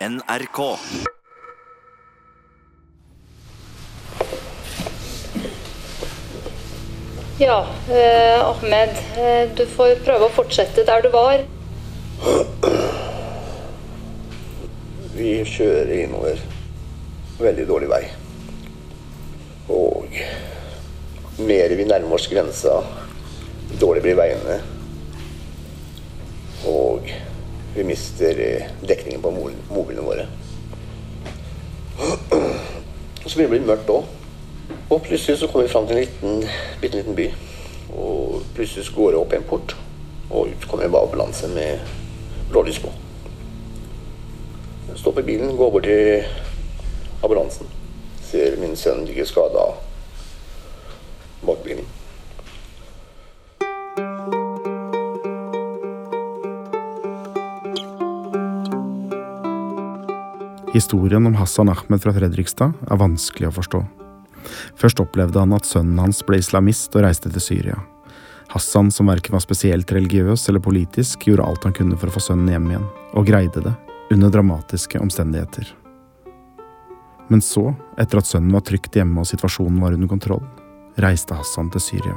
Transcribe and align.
NRK. 0.00 0.78
Ja, 7.38 7.66
eh, 7.88 8.48
Ahmed. 8.48 8.88
Eh, 9.18 9.50
du 9.56 9.66
får 9.66 10.00
prøve 10.06 10.24
å 10.24 10.32
fortsette 10.32 10.86
der 10.88 11.04
du 11.04 11.10
var. 11.12 11.44
Vi 15.20 15.36
kjører 15.44 15.92
innover 15.98 16.40
veldig 17.44 17.68
dårlig 17.68 17.92
vei. 17.92 18.02
Og 19.68 20.20
mer 21.44 21.76
vi 21.76 21.90
nærmer 21.92 22.16
oss 22.16 22.30
grensa, 22.32 22.80
dårlig 23.76 24.08
blir 24.08 24.22
veiene. 24.24 24.62
Og 26.64 27.12
vi 27.74 27.84
mister 27.84 28.40
eh, 28.40 28.70
dekningen 28.80 29.22
på 29.22 29.30
mobilene 29.70 30.06
våre. 30.06 30.26
Så 33.26 33.36
begynner 33.36 33.42
det 33.42 33.46
å 33.46 33.54
bli 33.54 33.68
mørkt 33.68 33.92
òg. 33.94 34.16
Og 34.90 35.02
plutselig 35.06 35.38
så 35.38 35.46
kommer 35.46 35.68
vi 35.68 35.70
fram 35.70 35.86
til 35.86 35.96
en 35.96 36.02
liten, 36.02 36.40
bitte 36.82 36.98
liten 36.98 37.14
by. 37.14 37.28
Og 37.94 38.42
plutselig 38.56 38.88
så 38.88 38.94
går 38.96 39.12
det 39.12 39.20
opp 39.20 39.34
en 39.36 39.46
port, 39.46 39.76
og 40.30 40.50
ut 40.50 40.66
kommer 40.66 40.88
en 40.88 40.96
ambulanse 40.98 41.50
med 41.54 41.78
blålys 42.50 42.80
på. 42.82 42.90
Jeg 44.88 44.98
stopper 44.98 45.22
bilen, 45.22 45.54
går 45.56 45.70
bort 45.70 45.86
til 45.86 46.26
ambulansen. 47.22 47.70
Ser 48.26 48.58
min 48.58 48.74
sønn 48.76 49.06
ligger 49.06 49.30
skada 49.30 49.68
bak 51.46 51.62
bilen. 51.64 51.86
Historien 60.72 61.26
om 61.26 61.34
Hassan 61.34 61.68
Ahmed 61.68 62.02
fra 62.02 62.12
Fredrikstad 62.14 62.76
er 62.86 62.98
vanskelig 63.00 63.48
å 63.48 63.54
forstå. 63.56 63.80
Først 64.78 65.00
opplevde 65.02 65.42
han 65.42 65.54
at 65.56 65.66
sønnen 65.66 65.98
hans 65.98 66.20
ble 66.26 66.38
islamist 66.38 66.94
og 66.94 67.02
reiste 67.02 67.30
til 67.32 67.42
Syria. 67.42 67.78
Hassan, 68.52 68.92
som 68.94 69.10
verken 69.10 69.34
var 69.34 69.42
spesielt 69.42 69.90
religiøs 69.90 70.46
eller 70.48 70.62
politisk, 70.62 71.26
gjorde 71.26 71.46
alt 71.46 71.66
han 71.66 71.74
kunne 71.74 71.98
for 71.98 72.10
å 72.10 72.14
få 72.14 72.22
sønnen 72.22 72.52
hjem 72.54 72.68
igjen, 72.70 72.86
og 73.18 73.26
greide 73.26 73.62
det, 73.64 73.72
under 74.14 74.30
dramatiske 74.30 74.98
omstendigheter. 75.02 75.72
Men 77.30 77.42
så, 77.42 77.72
etter 77.98 78.20
at 78.22 78.28
sønnen 78.30 78.54
var 78.54 78.62
trygt 78.66 78.94
hjemme 78.94 79.22
og 79.22 79.26
situasjonen 79.30 79.80
var 79.82 79.94
under 79.94 80.10
kontroll, 80.10 80.44
reiste 81.02 81.34
Hassan 81.38 81.70
til 81.74 81.82
Syria, 81.82 82.14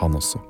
han 0.00 0.16
også. 0.16 0.42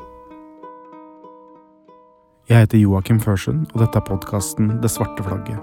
Jeg 2.51 2.67
heter 2.67 2.83
Joakim 2.83 3.23
Førsund, 3.23 3.71
og 3.73 3.87
dette 3.87 4.03
er 4.03 4.05
podkasten 4.07 4.75
Det 4.83 4.91
svarte 4.93 5.23
flagget. 5.25 5.63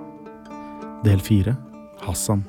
Del 1.05 1.20
fire 1.23 1.53
Hassan. 2.02 2.44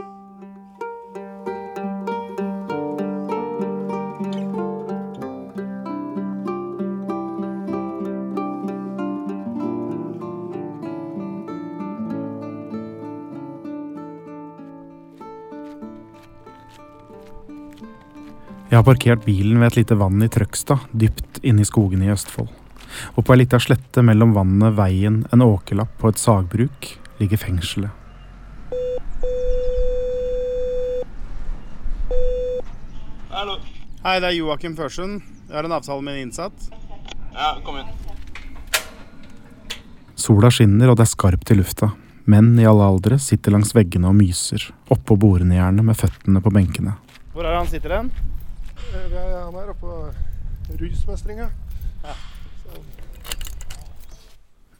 Jeg 18.72 18.78
har 18.78 18.86
parkert 18.88 19.26
bilen 19.26 19.58
ved 19.60 19.68
et 19.68 19.82
lite 19.82 19.96
vann 20.00 20.22
i 20.24 20.30
Trøgstad, 20.32 20.86
dypt 20.96 21.42
inne 21.44 21.60
i 21.60 21.68
skogene 21.68 22.08
i 22.08 22.14
Østfold. 22.14 22.48
Og 23.12 23.20
på 23.20 23.34
ei 23.34 23.42
lita 23.42 23.60
slette 23.60 24.00
mellom 24.00 24.32
vannet, 24.32 24.72
veien, 24.78 25.26
en 25.28 25.44
åkerlapp 25.44 26.00
og 26.00 26.14
et 26.14 26.22
sagbruk 26.22 26.94
ligger 27.20 27.44
fengselet. 27.44 28.01
Hei, 34.02 34.16
det 34.18 34.32
er 34.32 34.34
Joakim 34.34 34.72
Førsund. 34.74 35.20
Jeg 35.46 35.54
har 35.54 35.66
en 35.68 35.72
avtale 35.76 36.02
med 36.02 36.16
en 36.16 36.24
innsatt. 36.24 36.64
Ja, 37.30 37.52
kom 37.62 37.76
inn. 37.78 37.90
Sola 40.18 40.50
skinner 40.50 40.90
og 40.90 40.96
det 40.98 41.04
er 41.04 41.10
skarpt 41.12 41.52
i 41.54 41.56
lufta. 41.60 41.92
Menn 42.26 42.56
i 42.58 42.66
alle 42.66 42.82
aldre 42.82 43.20
sitter 43.22 43.54
langs 43.54 43.70
veggene 43.76 44.10
og 44.10 44.16
myser, 44.18 44.64
oppå 44.90 45.14
bordene 45.22 45.54
gjerne 45.54 45.84
med 45.86 45.98
føttene 45.98 46.42
på 46.42 46.50
benkene. 46.50 46.96
Hvor 47.30 47.46
er 47.46 47.54
det 47.54 47.60
han 47.60 47.70
sitter 47.70 47.94
hen? 47.94 48.10
Er, 48.90 49.14
han 49.38 49.60
er 49.62 49.70
oppe 49.70 49.86
på 49.86 50.76
rusmestringa. 50.82 51.46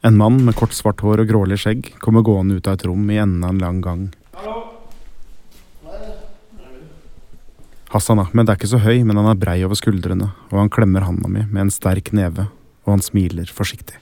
En 0.03 0.19
mann 0.19 0.43
med 0.43 0.59
kort 0.59 0.75
svart 0.75 0.99
hår 0.99 1.23
og 1.23 1.31
grålig 1.31 1.61
skjegg 1.63 1.93
kommer 2.03 2.27
gående 2.27 2.59
ut 2.59 2.67
av 2.67 2.75
et 2.75 2.83
rom 2.91 3.07
i 3.07 3.23
enden 3.23 3.47
av 3.47 3.55
en 3.55 3.63
lang 3.63 3.79
gang. 3.87 4.05
Hassan 7.93 8.19
Ahmed 8.23 8.49
er 8.49 8.57
ikke 8.57 8.69
så 8.71 8.79
høy, 8.81 9.03
men 9.05 9.19
han 9.19 9.27
er 9.29 9.37
brei 9.37 9.59
over 9.65 9.77
skuldrene, 9.77 10.31
og 10.49 10.55
han 10.57 10.71
klemmer 10.73 11.05
handa 11.05 11.29
mi 11.29 11.43
med 11.45 11.67
en 11.67 11.73
sterk 11.73 12.09
neve, 12.17 12.47
og 12.87 12.95
han 12.95 13.03
smiler 13.05 13.51
forsiktig. 13.53 13.99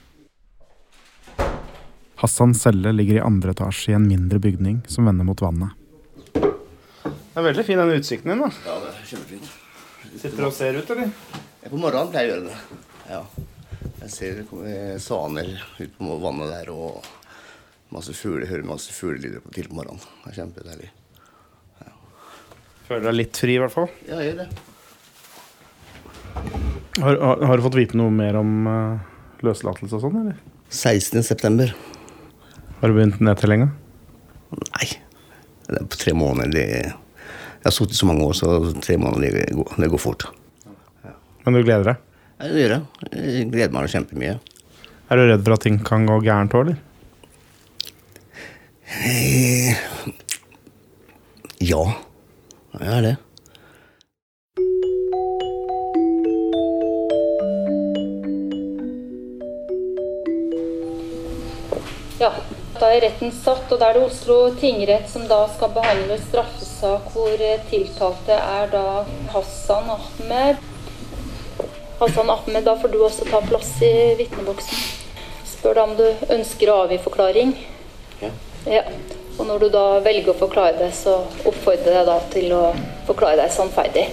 Hassans 2.22 2.62
celle 2.62 2.92
ligger 2.94 3.18
i 3.18 3.24
andre 3.26 3.52
etasje 3.52 3.92
i 3.92 3.96
en 3.98 4.06
mindre 4.08 4.38
bygning 4.40 4.78
som 4.88 5.08
vender 5.10 5.26
mot 5.28 5.40
vannet. 5.42 5.74
Det 6.32 7.40
er 7.40 7.46
veldig 7.48 7.64
fin 7.66 7.80
den 7.82 7.92
utsikten 7.98 8.32
din, 8.32 8.44
da. 8.44 8.50
Ja, 8.68 8.78
det 8.84 8.92
er 8.94 9.10
kjempefint. 9.10 9.50
Sitter 10.12 10.38
du 10.38 10.46
og 10.46 10.54
ser 10.56 10.78
ut, 10.78 10.92
eller? 10.94 11.12
På 11.72 11.80
morgenen 11.80 12.12
pleier 12.12 12.28
jeg 12.30 12.32
å 12.32 12.38
gjøre 12.38 12.48
det. 12.48 12.80
Ja. 13.10 13.22
Jeg 14.02 14.12
ser 14.14 14.38
det 14.40 14.46
kommer 14.50 14.98
svaner 15.02 15.52
ut 15.80 15.94
på 15.98 16.16
vannet 16.22 16.52
der, 16.52 16.72
og 16.72 17.04
masse 17.92 18.14
fugler. 18.16 18.48
Hører 18.50 18.68
masse 18.68 18.92
fuglelyder 18.94 19.40
på- 19.44 19.52
til 19.56 19.68
på 19.68 19.78
morgenen. 19.80 20.00
Det 20.24 20.32
er 20.32 20.38
kjempedeilig. 20.42 20.90
Føler 22.92 23.06
deg 23.08 23.14
litt 23.16 23.38
fri, 23.40 23.54
i 23.56 23.60
hvert 23.62 23.72
fall. 23.72 23.86
Ja, 24.04 24.18
jeg 24.20 24.34
gjør 24.34 24.42
det. 24.42 24.48
Har, 27.00 27.16
har, 27.16 27.44
har 27.48 27.56
du 27.56 27.62
fått 27.64 27.78
vite 27.78 27.96
noe 27.96 28.12
mer 28.12 28.36
om 28.36 28.66
uh, 28.68 28.98
løslatelse 29.40 29.96
og 29.96 30.02
sånn, 30.02 30.18
eller? 30.20 30.36
16. 30.68 31.24
september. 31.24 31.72
Har 32.82 32.92
du 32.92 32.98
begynt 32.98 33.22
nedtellinga? 33.24 33.70
Nei. 34.58 34.90
Det 35.70 35.80
er 35.80 35.88
på 35.88 36.02
tre 36.02 36.12
måneder. 36.20 36.52
Det, 36.52 36.66
jeg 36.82 37.64
har 37.64 37.76
sittet 37.78 37.96
så 37.96 38.10
mange 38.10 38.28
år, 38.28 38.36
så 38.36 38.60
tre 38.84 38.98
måneder 39.00 39.40
det 39.40 39.48
går, 39.56 39.72
det 39.80 39.90
går 39.96 40.04
fort. 40.04 40.28
Men 41.46 41.56
du 41.56 41.62
gleder 41.64 41.94
deg? 41.94 42.06
Ja, 42.36 42.52
det 42.52 42.60
gjør 42.60 42.76
jeg. 42.76 42.84
Jeg 43.16 43.50
gleder 43.56 43.74
meg 43.78 43.92
kjempemye. 43.96 44.38
Er 45.08 45.16
du 45.16 45.28
redd 45.32 45.48
for 45.48 45.56
at 45.56 45.64
ting 45.64 45.80
kan 45.80 46.04
gå 46.12 46.20
gærent 46.28 46.60
òg, 46.60 46.74
eller? 46.74 46.80
Eh, 49.00 49.80
Ja, 52.84 53.00
det. 53.00 53.16
Ja, 62.18 62.32
da 62.80 62.88
er 62.90 63.00
retten 63.04 63.30
satt, 63.30 63.70
og 63.70 63.78
da 63.78 63.90
er 63.90 63.94
det 63.98 64.02
Oslo 64.02 64.38
tingrett 64.58 65.06
som 65.10 65.28
da 65.30 65.44
skal 65.54 65.70
behandle 65.76 66.18
straffesak 66.24 67.06
hvor 67.14 67.38
eh, 67.38 67.62
tiltalte 67.70 68.34
er 68.34 68.74
da 68.74 68.84
Hassan 69.30 69.94
Ahmed. 69.94 70.58
Hassan 72.02 72.34
Ahmed, 72.34 72.64
da 72.66 72.74
får 72.82 72.90
du 72.90 72.98
også 73.06 73.30
ta 73.30 73.44
plass 73.46 73.76
i 73.86 73.94
vitneboksen. 74.18 74.86
Spør 75.54 75.78
da 75.78 75.86
om 75.86 75.98
du 76.02 76.06
ønsker 76.34 76.70
å 76.70 76.82
avgi 76.82 76.98
forklaring. 77.06 77.54
Ja. 78.24 78.34
Ja. 78.66 78.86
Og 79.38 79.46
når 79.48 79.64
du 79.64 79.68
da 79.72 79.84
velger 80.04 80.34
å 80.34 80.38
forklare 80.38 80.76
det, 80.78 80.90
så 80.96 81.22
oppfordrer 81.48 81.98
jeg 81.98 82.08
da 82.08 82.18
til 82.32 82.52
å 82.56 82.62
forklare 83.08 83.40
deg 83.40 83.54
sannferdig. 83.54 84.06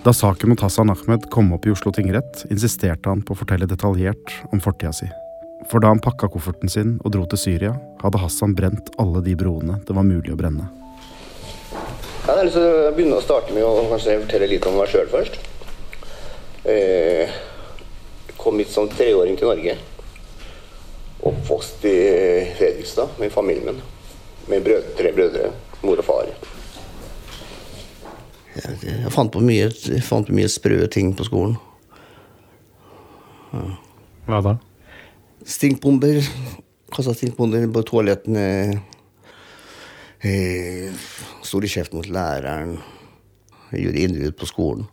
Da 0.00 0.14
saken 0.16 0.48
mot 0.48 0.62
Hassan 0.64 0.88
Ahmed 0.88 1.26
kom 1.34 1.50
opp 1.52 1.66
i 1.68 1.72
Oslo 1.74 1.92
tingrett, 1.92 2.46
insisterte 2.48 3.10
han 3.10 3.20
på 3.20 3.34
å 3.34 3.40
fortelle 3.42 3.68
detaljert 3.68 4.32
om 4.48 4.62
fortida 4.64 4.94
si. 4.96 5.10
For 5.68 5.82
da 5.82 5.90
han 5.92 6.00
pakka 6.00 6.30
kofferten 6.32 6.72
sin 6.72 6.94
og 7.04 7.12
dro 7.12 7.26
til 7.28 7.42
Syria, 7.42 7.74
hadde 8.00 8.22
Hassan 8.22 8.54
brent 8.56 8.88
alle 9.02 9.20
de 9.26 9.34
broene 9.36 9.76
det 9.84 9.96
var 9.96 10.06
mulig 10.08 10.32
å 10.32 10.38
brenne. 10.40 10.70
Jeg 12.20 12.30
har 12.30 12.44
lyst 12.46 12.56
til 12.56 12.64
å 12.64 12.94
begynne 12.96 13.18
å 13.18 13.24
starte 13.24 13.52
med 13.52 13.66
å 13.66 13.84
fortelle 13.90 14.48
litt 14.48 14.66
om 14.70 14.78
meg 14.80 14.88
sjøl 14.88 15.10
først. 15.12 15.36
Jeg 16.64 17.28
kom 18.40 18.60
hit 18.60 18.72
som 18.72 18.88
treåring 18.88 19.36
til 19.36 19.50
Norge. 19.50 19.76
Oppvokst 21.22 21.84
i 21.84 21.96
Fredrikstad 22.56 23.08
med 23.20 23.32
familien 23.32 23.66
min. 23.66 23.82
Med 24.48 24.64
brød, 24.64 24.94
tre 24.96 25.12
brødre, 25.12 25.50
mor 25.82 26.00
og 26.00 26.04
far. 26.04 26.30
Jeg, 28.56 28.78
jeg 28.82 29.12
fant 29.12 29.32
på 29.32 29.42
mye, 29.44 29.68
fant 30.02 30.26
på 30.26 30.34
mye 30.34 30.48
sprø 30.50 30.80
ting 30.90 31.12
på 31.16 31.26
skolen. 31.28 31.58
Hva 34.26 34.40
da? 34.46 34.56
Stinkbomber. 35.46 36.22
Kasta 36.90 37.14
stinkbomber 37.14 37.68
på 37.74 37.84
toalettene. 37.92 38.46
Eh, 40.20 40.90
Sto 41.46 41.60
i 41.62 41.70
kjeft 41.70 41.94
mot 41.96 42.08
læreren. 42.08 42.78
Gjorde 43.70 44.02
innbrudd 44.02 44.36
på 44.40 44.48
skolen. 44.50 44.88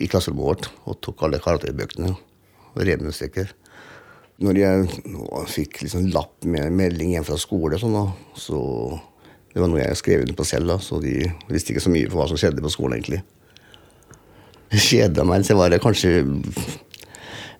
I 0.00 0.08
klasserommet 0.10 0.46
vårt. 0.46 0.70
Og 0.86 1.00
tok 1.04 1.24
alle 1.26 1.40
karakterbøkene. 1.42 2.14
Og 2.74 2.84
rev 2.86 3.02
med 3.02 3.16
stykker. 3.16 3.52
Når 4.40 4.56
jeg 4.56 5.00
nå 5.12 5.42
fikk 5.52 5.82
liksom 5.84 6.06
lapp 6.14 6.46
med 6.48 6.72
melding 6.72 7.12
hjem 7.12 7.26
fra 7.26 7.36
skole, 7.40 7.76
sånn, 7.80 7.96
da, 7.96 8.06
så 8.38 8.60
det 9.50 9.60
var 9.60 9.68
noe 9.68 9.82
jeg 9.82 9.98
skrev 9.98 10.22
under 10.24 10.38
på 10.38 10.46
selv, 10.48 10.70
da, 10.70 10.78
så 10.80 11.00
de 11.02 11.14
visste 11.50 11.74
ikke 11.74 11.82
så 11.84 11.92
mye 11.92 12.08
for 12.08 12.22
hva 12.22 12.28
som 12.30 12.40
skjedde 12.40 12.64
på 12.64 12.72
skolen, 12.72 12.96
egentlig. 12.96 13.20
Jeg 14.70 14.86
kjeda 14.86 15.26
meg, 15.26 15.44
så 15.44 15.58
var 15.58 15.72
det 15.72 15.82
kanskje 15.82 16.20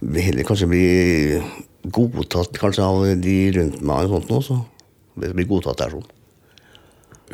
Heller 0.00 0.47
kanskje 0.49 0.69
bli 0.71 0.85
godtatt 1.93 2.56
kanskje 2.56 2.85
av 2.87 3.03
de 3.21 3.35
rundt 3.53 3.82
meg, 3.85 4.06
og 4.06 4.15
sånt 4.15 4.31
nå, 4.32 4.38
så 4.47 4.56
bli 5.21 5.44
godtatt 5.49 5.82
der 5.82 5.93
sånn. 5.93 6.06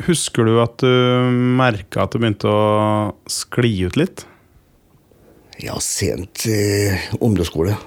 Husker 0.07 0.45
du 0.45 0.57
at 0.61 0.81
du 0.83 1.37
merka 1.57 2.03
at 2.03 2.13
det 2.13 2.19
begynte 2.21 2.51
å 2.51 2.65
skli 3.31 3.71
ut 3.87 3.95
litt? 3.97 4.25
Ja, 5.63 5.79
sent 5.81 6.43
eh, 6.51 7.07
ungdomsskole. 7.17 7.77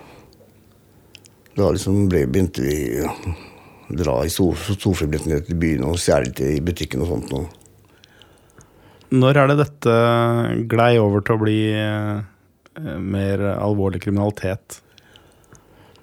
Da 1.56 1.70
liksom 1.74 2.04
ble, 2.10 2.24
begynte 2.30 2.62
vi 2.62 2.76
å 3.02 3.10
dra 3.90 4.20
i 4.24 4.30
storfribillettene 4.30 5.40
til 5.46 5.58
byen 5.60 5.86
og 5.88 5.98
stjele 5.98 6.28
litt 6.28 6.42
i 6.46 6.60
butikken 6.62 7.02
og 7.04 7.10
sånt. 7.10 7.32
Og. 7.34 7.48
Når 9.10 9.40
er 9.42 9.50
det 9.50 9.58
dette 9.64 9.94
glei 10.70 10.92
over 11.02 11.24
til 11.26 11.36
å 11.36 11.42
bli 11.42 11.60
eh, 11.74 12.94
mer 13.02 13.42
alvorlig 13.56 14.02
kriminalitet? 14.04 14.80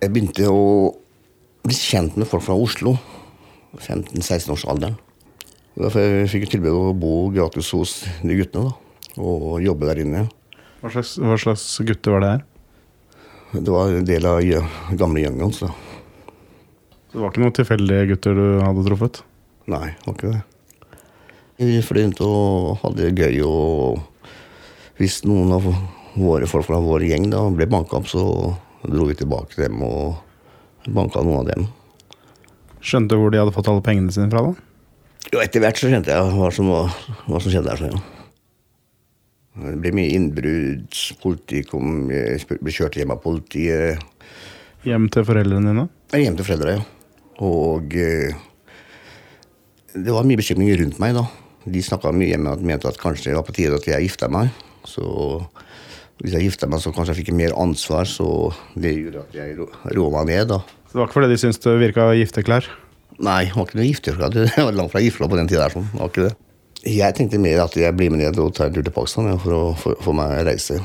Jeg 0.02 0.14
begynte 0.14 0.50
å 0.52 0.66
bli 1.68 1.76
kjent 1.76 2.20
med 2.20 2.28
folk 2.30 2.44
fra 2.46 2.58
Oslo. 2.60 2.98
15-16-årsalderen. 3.78 4.98
Derfor 5.78 6.02
jeg 6.02 6.30
fikk 6.32 6.46
jeg 6.48 6.54
tilbud 6.56 6.74
om 6.74 6.90
å 6.90 6.98
bo 6.98 7.16
gratis 7.34 7.70
hos 7.76 8.00
de 8.24 8.38
guttene 8.40 8.72
da, 8.72 8.76
og 9.22 9.60
jobbe 9.62 9.90
der 9.90 10.02
inne. 10.02 10.24
Hva 10.82 10.94
slags, 10.94 11.18
hva 11.22 11.38
slags 11.42 11.66
gutter 11.86 12.16
var 12.16 12.24
det 12.24 12.32
her? 12.32 12.46
Det 13.54 13.72
var 13.72 13.94
en 13.96 14.06
del 14.08 14.26
av 14.28 14.42
gamle 15.00 15.24
gjengen. 15.24 15.52
Så 15.56 15.70
Det 17.12 17.20
var 17.22 17.32
ikke 17.32 17.42
noen 17.46 17.56
tilfeldige 17.56 18.08
gutter 18.12 18.36
du 18.38 18.46
hadde 18.64 18.86
truffet? 18.88 19.22
nei, 19.68 19.88
det 20.00 20.06
var 20.08 20.16
ikke 20.16 20.32
det. 20.32 20.44
Vi 21.58 21.80
fløy 21.82 22.04
rundt 22.04 22.20
og 22.24 22.78
hadde 22.84 23.08
det 23.10 23.18
gøy. 23.18 23.42
og 23.44 24.00
Hvis 25.00 25.24
noen 25.26 25.52
av 25.56 25.66
våre 26.18 26.48
folk 26.50 26.66
fra 26.68 26.80
vår 26.82 27.04
gjeng 27.08 27.30
da 27.34 27.42
ble 27.50 27.66
banka 27.70 27.98
opp, 27.98 28.08
så 28.08 28.22
dro 28.88 29.08
vi 29.10 29.16
tilbake 29.18 29.56
til 29.56 29.66
dem 29.68 29.82
og 29.84 30.16
banka 30.94 31.24
noen 31.26 31.42
av 31.42 31.50
dem. 31.50 31.66
Skjønte 32.80 33.16
du 33.16 33.20
hvor 33.24 33.34
de 33.34 33.42
hadde 33.42 33.56
fått 33.56 33.68
alle 33.72 33.84
pengene 33.84 34.14
sine 34.14 34.30
fra? 34.32 34.44
da? 34.46 34.54
Jo, 35.34 35.42
etter 35.44 35.60
hvert 35.64 35.76
så 35.82 35.90
skjønte 35.92 36.14
jeg 36.14 36.38
hva 36.38 36.52
som, 36.56 36.70
var, 36.72 36.94
hva 37.28 37.42
som 37.44 37.52
skjedde 37.52 37.68
der. 37.68 37.82
Så, 37.82 37.90
ja. 37.92 38.17
Det 39.58 39.74
ble 39.82 39.92
mye 39.98 40.14
innbrudd. 40.14 41.00
Politi 41.22 41.64
kom, 41.66 42.08
ble 42.10 42.74
kjørt 42.74 42.98
hjem 43.00 43.14
av 43.16 43.22
politiet. 43.24 44.02
Hjem 44.86 45.08
til 45.12 45.26
foreldrene 45.28 45.72
dine? 45.74 45.88
Hjem 46.14 46.38
til 46.40 46.46
foreldrene, 46.48 46.78
ja. 46.78 46.86
Og 47.44 47.94
eh, 47.98 48.34
det 49.98 50.14
var 50.14 50.26
mye 50.28 50.40
bekymring 50.40 50.72
rundt 50.82 51.00
meg, 51.02 51.16
da. 51.18 51.26
De 51.68 51.82
snakka 51.84 52.14
mye 52.16 52.30
hjemme 52.32 52.54
og 52.56 52.64
mente 52.66 52.88
at 52.90 53.00
kanskje 53.02 53.32
det 53.32 53.38
var 53.40 53.46
på 53.48 53.56
tide 53.58 53.76
at 53.80 53.88
jeg 53.90 54.06
gifta 54.08 54.30
meg. 54.32 54.54
Så 54.88 55.04
hvis 56.22 56.34
jeg 56.38 56.48
gifta 56.48 56.70
meg, 56.70 56.80
så 56.82 56.94
kanskje 56.96 57.14
jeg 57.16 57.24
fikk 57.26 57.34
mer 57.38 57.54
ansvar, 57.60 58.08
så 58.10 58.30
det 58.78 58.94
gjorde 58.96 59.26
at 59.26 59.36
jeg 59.38 59.58
ro- 59.60 59.70
roa 59.98 60.24
meg 60.24 60.32
ned, 60.36 60.54
da. 60.54 60.62
Så 60.88 60.96
det 60.96 61.02
var 61.02 61.10
ikke 61.10 61.18
fordi 61.20 61.34
de 61.34 61.40
syntes 61.42 61.60
det 61.66 61.74
virka 61.82 62.08
gifteklær? 62.18 62.70
Nei, 63.18 63.42
det 63.50 63.58
var 63.58 63.66
ikke 63.68 63.80
noe 63.82 63.90
gifteklær. 63.90 64.34
Det 64.38 64.52
var 64.62 64.76
langt 64.78 64.94
fra 64.94 65.02
gifta 65.04 65.28
på 65.30 65.38
den 65.40 65.50
tida. 65.50 65.68
Sånn. 65.74 65.90
Det 65.92 66.00
var 66.04 66.12
ikke 66.14 66.28
det. 66.30 66.36
Jeg 66.88 67.18
tenkte 67.18 67.40
mer 67.42 67.60
at 67.66 67.74
jeg 67.76 67.92
blir 67.98 68.14
med 68.14 68.22
ned 68.22 68.38
og 68.40 68.54
tar 68.56 68.70
en 68.70 68.78
tur 68.78 68.86
til 68.86 68.94
Pakistan 68.96 69.26
ja, 69.28 69.36
for 69.42 69.52
å 69.52 69.96
få 70.00 70.14
meg 70.16 70.46
reise. 70.48 70.78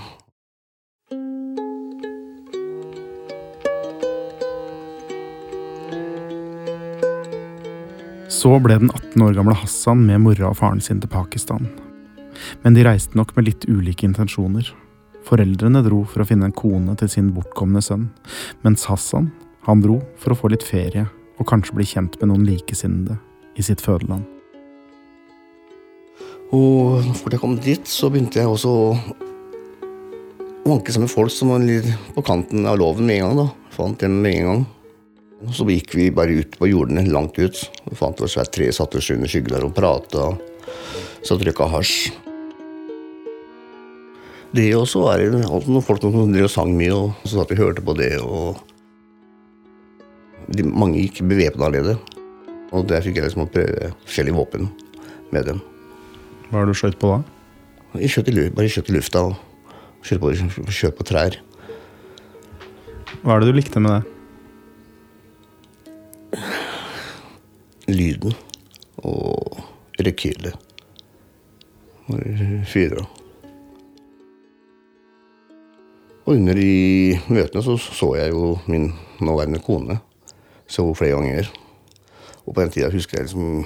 Så 8.32 8.56
ble 8.64 8.80
den 8.82 8.90
18 8.90 9.22
år 9.28 9.38
gamle 9.38 9.54
Hassan 9.54 10.02
med 10.08 10.24
mora 10.24 10.50
og 10.50 10.58
faren 10.58 10.82
sin 10.82 10.98
til 10.98 11.12
Pakistan. 11.12 11.70
Men 12.66 12.74
de 12.74 12.82
reiste 12.82 13.14
nok 13.14 13.36
med 13.36 13.46
litt 13.52 13.68
ulike 13.70 14.08
intensjoner. 14.08 14.66
Foreldrene 15.28 15.84
dro 15.86 16.02
for 16.02 16.24
å 16.24 16.26
finne 16.26 16.50
en 16.50 16.58
kone 16.64 16.98
til 16.98 17.14
sin 17.14 17.30
bortkomne 17.36 17.84
sønn, 17.84 18.08
mens 18.66 18.88
Hassan 18.90 19.30
han 19.68 19.86
dro 19.86 20.00
for 20.18 20.34
å 20.34 20.40
få 20.42 20.50
litt 20.50 20.66
ferie 20.66 21.06
og 21.38 21.46
kanskje 21.46 21.78
bli 21.78 21.86
kjent 21.94 22.18
med 22.18 22.32
noen 22.32 22.48
likesinnede 22.48 23.22
i 23.54 23.62
sitt 23.62 23.84
fødeland. 23.84 24.31
Og 26.52 27.00
fort 27.16 27.32
jeg 27.32 27.40
kom 27.40 27.56
dit, 27.64 27.86
så 27.88 28.10
begynte 28.12 28.42
jeg 28.42 28.50
også 28.50 28.68
å 28.68 28.88
vanke 30.66 30.92
sammen 30.92 31.08
med 31.08 31.14
folk 31.14 31.32
som 31.32 31.52
var 31.52 31.64
litt 31.64 31.88
på 32.12 32.24
kanten 32.26 32.68
av 32.68 32.76
loven 32.80 33.08
med 33.08 33.22
en 33.22 33.24
gang. 33.30 33.38
da. 33.40 33.46
Fant 33.72 33.98
dem 34.00 34.18
med 34.20 34.36
en 34.36 34.48
gang. 34.50 34.66
Og 35.42 35.54
så 35.56 35.66
gikk 35.66 35.96
vi 35.96 36.10
bare 36.14 36.36
ut 36.44 36.58
på 36.60 36.68
jordene, 36.68 37.06
langt 37.08 37.40
ut. 37.40 37.56
Vi 37.88 37.96
fant 37.98 38.20
oss 38.20 38.36
hvert 38.38 38.52
tre, 38.54 38.68
satte 38.70 39.00
oss 39.00 39.10
under 39.10 39.32
skyggen 39.32 39.56
der 39.56 39.64
og 39.66 39.74
prata. 39.74 40.28
Så 41.24 41.40
røyka 41.40 41.70
hasj. 41.72 42.12
Det 44.52 44.68
også 44.76 45.06
var 45.06 45.24
altså 45.24 45.72
noen 45.72 45.84
folk 45.84 46.04
som 46.04 46.12
drev 46.12 46.44
og 46.50 46.52
sang 46.52 46.76
mye, 46.76 46.92
og 46.92 47.24
så 47.24 47.38
satt 47.38 47.50
vi 47.50 47.56
og 47.56 47.64
hørte 47.64 47.86
på 47.88 47.96
det. 47.96 48.12
og 48.20 48.60
de, 50.52 50.68
Mange 50.68 51.00
gikk 51.00 51.24
bevæpna 51.24 51.72
allerede. 51.72 51.96
Og 52.76 52.84
der 52.92 53.00
fikk 53.00 53.16
jeg 53.16 53.30
liksom 53.30 53.48
å 53.48 53.52
prøve 53.52 53.94
forskjellige 54.04 54.36
våpen 54.36 54.68
med 55.32 55.48
dem. 55.48 55.64
Hva 56.52 56.60
har 56.60 56.68
du 56.68 56.76
skjøt 56.76 56.98
på 57.00 57.08
da? 57.08 57.22
Jeg 57.96 58.12
skjøt 58.12 58.26
i, 58.28 58.32
bare 58.52 58.68
skjøt 58.68 58.90
i 58.90 58.94
lufta 58.98 59.22
og 59.24 60.04
skjøt 60.04 60.20
på, 60.20 60.32
skjøt 60.68 60.98
på 60.98 61.06
trær. 61.08 61.38
Hva 63.22 63.32
er 63.32 63.40
det 63.40 63.48
du 63.48 63.56
likte 63.56 63.80
med 63.80 63.94
det? 63.96 64.02
Lyden 67.88 68.36
og 69.00 69.64
rekylet. 70.04 70.52
Fyra. 72.68 73.00
Og 76.26 76.34
under 76.36 76.60
de 76.60 76.72
møtene 77.32 77.64
så 77.64 77.80
så 77.80 78.12
jeg 78.20 78.36
jo 78.36 78.58
min 78.68 78.92
nåværende 79.24 79.64
kone. 79.64 80.02
Så 80.68 80.84
flere 80.92 81.16
ganger. 81.16 81.48
Og 82.44 82.52
på 82.52 82.60
den 82.60 82.76
tida 82.76 82.92
husker 82.92 83.22
jeg 83.22 83.30
liksom 83.30 83.64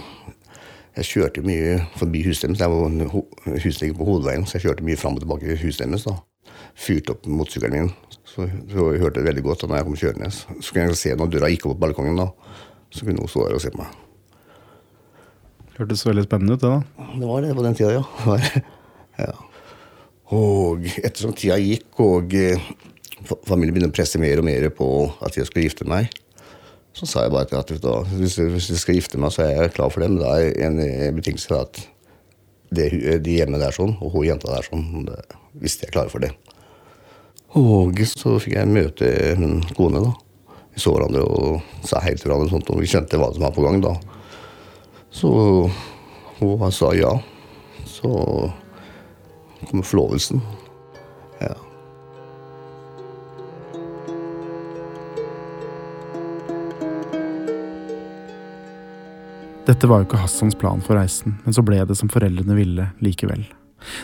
Jeg 0.97 1.05
kjørte 1.11 1.43
mye 1.45 1.75
forbi 2.01 2.23
huset 2.25 2.49
deres. 2.49 2.61
Jeg 2.61 2.71
var- 2.73 3.11
ho- 3.13 3.29
Huset 3.53 3.83
ligger 3.83 3.99
på 3.99 4.05
hovedveien, 4.09 4.47
så 4.47 4.57
jeg 4.57 4.63
kjørte 4.65 4.85
mye 4.87 4.97
fram 4.97 5.15
og 5.15 5.21
tilbake 5.21 5.53
i 5.53 5.57
huset 5.61 5.85
deres. 5.87 6.07
Fyrte 6.77 7.11
opp 7.13 7.27
motorsykkelen 7.27 7.73
min. 7.73 7.93
Så, 8.25 8.47
så 8.71 8.93
jeg 8.93 9.01
hørte 9.03 9.21
det 9.21 9.27
veldig 9.29 9.43
godt 9.45 9.67
da 9.69 9.77
jeg 9.77 9.85
kom 9.85 9.97
kjørende. 9.97 10.31
Så 10.33 10.73
kunne 10.73 10.87
jeg 10.89 10.97
se 10.97 11.15
når 11.17 11.31
døra 11.33 11.51
gikk 11.53 11.67
opp 11.67 11.77
på 11.77 11.83
balkongen, 11.87 12.17
da. 12.17 12.29
Så 12.91 13.05
kunne 13.05 13.21
hun 13.21 13.29
stå 13.29 13.47
der 13.49 13.55
og 13.59 13.61
se 13.61 13.71
på 13.75 13.79
meg. 13.83 13.93
Hørtes 15.77 16.07
veldig 16.09 16.25
spennende 16.25 16.57
ut, 16.57 16.61
det 16.65 16.71
da. 16.73 17.07
Det 17.21 17.29
var 17.29 17.41
det 17.45 17.55
på 17.57 17.63
den 17.67 17.75
tida, 17.77 17.93
ja. 17.99 18.39
Ja. 19.19 19.33
Og 20.37 20.85
ettersom 21.05 21.33
tida 21.37 21.57
gikk, 21.61 21.87
og 22.03 22.33
eh, 22.35 22.59
familien 23.47 23.75
begynte 23.77 23.93
å 23.93 23.97
presse 23.97 24.19
mer 24.21 24.41
og 24.41 24.45
mer 24.49 24.69
på 24.75 24.89
at 25.25 25.37
jeg 25.39 25.47
skulle 25.49 25.67
gifte 25.69 25.87
meg, 25.89 26.09
så 26.97 27.05
sa 27.09 27.27
jeg 27.27 27.35
bare 27.35 27.49
til 27.51 27.59
at 27.61 27.73
da, 27.85 27.99
hvis 28.17 28.39
hvis 28.41 28.71
skal 28.81 28.97
gifte 28.97 29.21
meg, 29.21 29.35
så 29.35 29.45
er 29.45 29.53
jeg 29.53 29.75
klar 29.77 29.93
for 29.93 30.01
det. 30.01 30.09
Men 30.15 30.23
da 30.23 30.37
er 30.41 30.55
en 30.65 31.19
betingelse 31.19 31.59
at 31.59 31.81
det, 32.73 32.89
de 33.25 33.37
hjemme 33.37 33.61
der 33.61 33.75
sånn, 33.77 33.99
og 34.01 34.15
hun 34.15 34.25
jenta 34.27 34.49
der 34.55 34.65
sånn, 34.65 35.05
det, 35.09 35.19
hvis 35.61 35.77
de 35.81 35.87
er 35.87 35.93
klare 35.93 36.13
for 36.13 36.25
det. 36.25 36.33
Og 37.57 38.01
så 38.11 38.37
fikk 38.43 38.57
jeg 38.57 38.73
møte 38.73 39.11
hun 39.39 39.61
kone, 39.77 40.03
da. 40.09 40.15
Vi 40.77 40.83
så 40.83 40.93
hverandre 40.93 41.23
og 41.25 41.85
sa 41.89 42.03
hei 42.05 42.15
til 42.17 42.29
hverandre, 42.29 42.51
sånt, 42.53 42.73
og 42.73 42.81
vi 42.83 42.91
kjente 42.91 43.21
hva 43.21 43.31
som 43.33 43.45
var 43.47 43.55
på 43.57 43.65
gang. 43.65 43.81
da. 43.85 43.95
Så 45.13 45.31
hun 46.41 46.73
sa 46.73 46.93
ja. 46.97 47.13
Så 47.87 48.11
kom 49.69 49.85
forlovelsen. 49.85 50.43
Dette 59.67 59.89
var 59.91 59.99
jo 59.99 60.07
ikke 60.07 60.21
Hassans 60.23 60.55
plan 60.55 60.79
for 60.79 60.95
reisen, 60.95 61.41
men 61.43 61.55
så 61.55 61.63
ble 61.67 61.81
det 61.83 61.97
som 61.99 62.11
foreldrene 62.11 62.55
ville 62.55 62.85
likevel. 63.03 63.41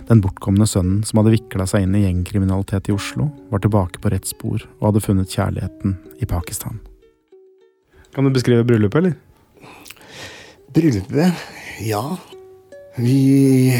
Den 0.09 0.19
bortkomne 0.23 0.67
sønnen 0.67 1.05
som 1.07 1.21
hadde 1.21 1.37
vikla 1.37 1.69
seg 1.71 1.85
inn 1.87 1.95
i 1.95 2.03
gjengkriminalitet 2.03 2.91
i 2.91 2.95
Oslo, 2.97 3.29
var 3.51 3.63
tilbake 3.63 4.03
på 4.03 4.11
rett 4.11 4.27
spor 4.27 4.65
og 4.81 4.89
hadde 4.89 5.03
funnet 5.05 5.31
kjærligheten 5.31 5.95
i 6.19 6.27
Pakistan. 6.27 6.81
Kan 8.13 8.27
du 8.27 8.33
beskrive 8.35 8.67
bryllupet, 8.67 8.99
eller? 8.99 9.15
Bryllupet? 10.75 11.47
Ja. 11.87 12.03
Vi, 12.99 13.71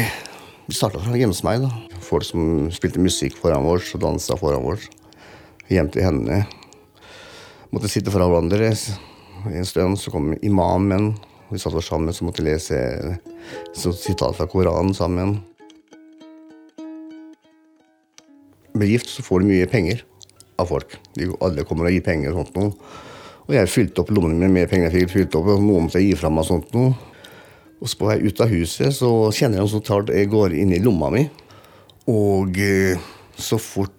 vi 0.65 0.77
starta 0.77 1.03
fra 1.03 1.19
hjemme 1.19 1.35
hos 1.35 1.43
meg. 1.43 1.67
da. 1.67 1.99
Folk 1.99 2.23
som 2.29 2.71
spilte 2.71 3.03
musikk 3.03 3.35
foran 3.43 3.67
oss 3.67 3.91
og 3.97 4.05
dansa 4.07 4.39
foran 4.39 4.71
oss. 4.71 4.87
Hjem 5.67 5.91
til 5.91 6.07
henne. 6.07 6.45
Måtte 7.75 7.91
sitte 7.91 8.13
foran 8.13 8.31
hverandre 8.31 8.71
en 9.51 9.67
stund. 9.67 9.99
Så 9.99 10.15
kom 10.15 10.31
imamen. 10.39 11.11
Vi 11.53 11.59
satt 11.61 11.75
oss 11.77 11.85
sammen 11.85 12.13
så 12.13 12.25
måtte 12.25 12.41
lese 12.41 12.77
sitat 13.77 14.33
fra 14.37 14.47
Koranen 14.49 14.95
sammen. 14.97 15.35
Med 18.73 18.89
gift 18.89 19.11
så 19.13 19.21
får 19.21 19.43
du 19.43 19.51
mye 19.51 19.69
penger 19.69 20.01
av 20.57 20.71
folk. 20.71 20.95
De, 21.13 21.29
alle 21.45 21.65
kommer 21.69 21.91
og 21.91 21.93
gir 21.93 22.05
penger 22.05 22.33
og 22.33 22.41
sånt 22.41 22.57
noe. 22.57 22.73
Og 23.43 23.53
jeg 23.53 23.69
fylte 23.69 24.01
opp 24.01 24.09
lommene 24.15 24.39
mine 24.39 24.49
med 24.55 24.71
penger 24.71 24.89
jeg 24.89 25.03
fikk 25.03 25.13
fylt 25.13 25.37
opp, 25.37 25.51
og 25.53 25.61
noen 25.61 25.85
måtte 25.85 26.01
jeg 26.01 26.09
gi 26.13 26.19
fra 26.23 26.33
meg 26.33 26.49
sånt 26.49 26.73
noe. 26.73 26.95
Og 27.83 27.91
så 27.91 27.99
på 27.99 28.09
vei 28.09 28.17
ut 28.23 28.41
av 28.41 28.49
huset 28.49 28.95
så 28.97 29.13
kjenner 29.35 29.59
jeg 29.59 29.67
noen 29.67 29.85
som 29.85 30.13
jeg 30.15 30.33
går 30.33 30.57
inn 30.57 30.73
i 30.73 30.81
lomma 30.81 31.13
mi. 31.13 31.27
Og 32.09 32.57
eh, 32.63 33.09
så 33.37 33.61
fort 33.61 33.93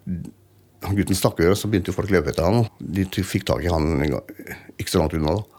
gutten 0.91 1.17
stakk 1.17 1.39
av, 1.45 1.55
så 1.55 1.71
begynte 1.71 1.93
jo 1.93 2.01
folk 2.01 2.11
å 2.11 2.19
løpe 2.19 2.35
etter 2.35 2.49
han. 2.49 2.65
De 2.81 3.07
fikk 3.23 3.47
tak 3.47 3.63
i 3.63 3.71
han 3.71 4.09
ikke 4.11 4.91
så 4.91 5.05
langt 5.05 5.15
unna. 5.15 5.39
da. 5.39 5.54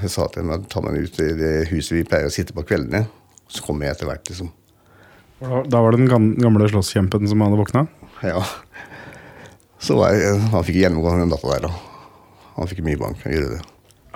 Jeg 0.00 0.12
sa 0.14 0.26
til 0.32 0.46
dem 0.46 0.64
ta 0.70 0.80
meg 0.84 0.96
ut 1.04 1.18
i 1.20 1.28
det 1.36 1.54
huset 1.70 1.98
vi 1.98 2.06
pleier 2.08 2.30
å 2.30 2.32
sitte 2.32 2.56
på 2.56 2.64
kveldene. 2.64 3.04
Så 3.50 3.64
kom 3.66 3.82
jeg 3.82 3.92
etter 3.92 4.08
hvert, 4.08 4.24
liksom. 4.30 4.52
Da 5.40 5.62
da 5.64 5.80
var 5.82 5.94
det 5.94 6.02
den 6.02 6.36
gamle 6.40 6.68
slåsskjempen 6.70 7.28
som 7.28 7.42
hadde 7.44 7.58
våkna? 7.58 7.86
Ja. 8.24 8.42
Så 9.80 9.96
var 9.96 10.14
jeg, 10.14 10.36
han 10.52 10.64
fikk 10.66 10.80
gjennomgå 10.82 11.12
den 11.16 11.32
data 11.32 11.52
der, 11.54 11.68
da. 11.68 11.72
Han 12.56 12.68
fikk 12.70 12.82
mye 12.84 13.00
bank. 13.00 13.20
Han 13.24 13.34
gjorde 13.34 13.56
det. 13.56 13.62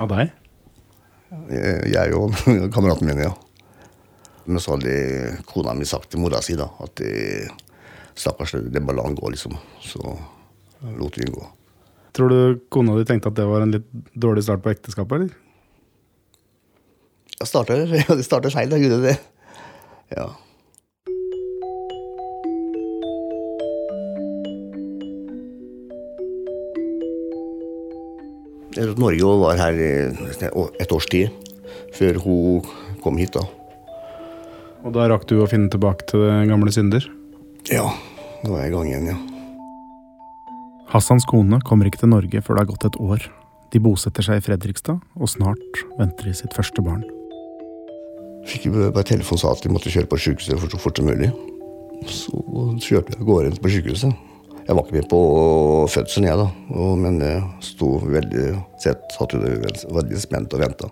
Av 0.05 0.11
deg? 0.13 0.33
Jeg 1.51 1.93
jeg 1.95 2.15
og 2.19 2.37
kameraten 2.75 3.09
min, 3.09 3.25
ja. 3.25 3.33
Men 4.45 4.61
så 4.61 4.77
hadde 4.77 4.95
kona 5.49 5.73
mi 5.77 5.89
sagt 5.89 6.11
til 6.13 6.21
mora 6.21 6.43
si 6.45 6.57
da, 6.59 6.69
at 6.85 6.93
det, 7.01 7.49
stakkars, 8.15 8.59
det 8.69 8.85
bare 8.85 9.01
la 9.01 9.07
han 9.09 9.17
gå, 9.19 9.33
liksom. 9.33 9.57
Så 9.83 10.03
lot 11.01 11.17
vi 11.17 11.25
den 11.25 11.37
gå. 11.37 11.47
Tror 12.15 12.31
du 12.31 12.61
kona 12.71 12.95
di 12.99 13.07
tenkte 13.09 13.33
at 13.33 13.39
det 13.41 13.49
var 13.49 13.65
en 13.65 13.73
litt 13.75 13.89
dårlig 14.13 14.45
start 14.47 14.63
på 14.63 14.71
ekteskapet, 14.71 15.17
eller? 15.17 15.41
Jeg 17.41 17.51
starter, 17.51 17.85
ja, 18.01 18.07
det 18.15 18.25
starta 18.27 18.53
feil, 18.55 18.71
da 18.71 18.79
gjorde 18.81 19.03
det. 19.09 19.19
Ja. 20.15 20.31
Norge 28.99 29.35
var 29.39 29.59
her 29.59 29.77
et 29.79 30.93
års 30.93 31.07
tid 31.11 31.31
før 31.95 32.19
hun 32.25 32.65
kom 33.03 33.19
hit. 33.21 33.37
da. 33.37 33.45
Og 34.85 34.93
da 34.97 35.07
rakk 35.09 35.27
du 35.31 35.39
å 35.41 35.49
finne 35.51 35.71
tilbake 35.73 36.07
til 36.11 36.27
gamle 36.51 36.73
synder? 36.75 37.07
Ja, 37.71 37.87
da 38.43 38.51
var 38.51 38.65
jeg 38.65 38.73
i 38.73 38.75
gang 38.75 38.91
igjen, 38.91 39.09
ja. 39.15 39.19
Hassans 40.91 41.27
kone 41.27 41.59
kommer 41.67 41.89
ikke 41.89 42.03
til 42.03 42.13
Norge 42.13 42.43
før 42.45 42.59
det 42.59 42.65
har 42.65 42.71
gått 42.75 42.89
et 42.91 43.01
år. 43.03 43.27
De 43.73 43.81
bosetter 43.83 44.27
seg 44.27 44.39
i 44.39 44.45
Fredrikstad, 44.45 45.01
og 45.19 45.31
snart 45.31 45.85
venter 45.99 46.29
de 46.29 46.37
sitt 46.39 46.55
første 46.55 46.85
barn. 46.85 47.03
Fikk 48.45 48.69
bare 48.75 49.07
telefon 49.09 49.41
sa 49.41 49.53
at 49.55 49.63
de 49.65 49.73
måtte 49.73 49.93
kjøre 49.93 50.11
på 50.11 50.21
sykehuset 50.21 50.61
for 50.61 50.73
så 50.73 50.81
fort 50.81 51.01
som 51.01 51.09
mulig. 51.09 51.31
Så 52.11 52.37
kjørte 52.85 53.15
vi 53.15 53.21
av 53.21 53.29
gårde 53.29 53.55
på 53.63 53.73
sykehuset. 53.73 54.13
Jeg 54.65 54.77
var 54.77 54.85
ikke 54.85 54.97
med 54.97 55.09
på 55.11 55.21
fødselen, 55.93 56.29
jeg, 56.29 56.41
da. 56.41 56.47
Men 57.01 57.19
jeg 57.21 57.41
sto 57.65 57.89
veldig 58.01 58.45
sett, 58.81 59.03
satt 59.13 59.35
jo 59.37 59.41
veldig 59.45 60.21
spent 60.21 60.57
og 60.57 60.63
venta. 60.65 60.89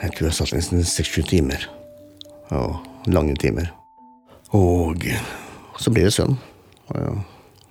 Jeg 0.00 0.16
tror 0.16 0.28
jeg 0.28 0.36
satt 0.36 0.52
nesten 0.56 0.84
seks-sju 0.84 1.22
timer. 1.28 1.64
Ja, 2.50 2.64
lange 3.12 3.36
timer. 3.40 3.70
Og 4.56 5.04
så 5.80 5.92
ble 5.92 6.04
det 6.08 6.12
sønn. 6.16 6.36
Ja, 6.90 7.14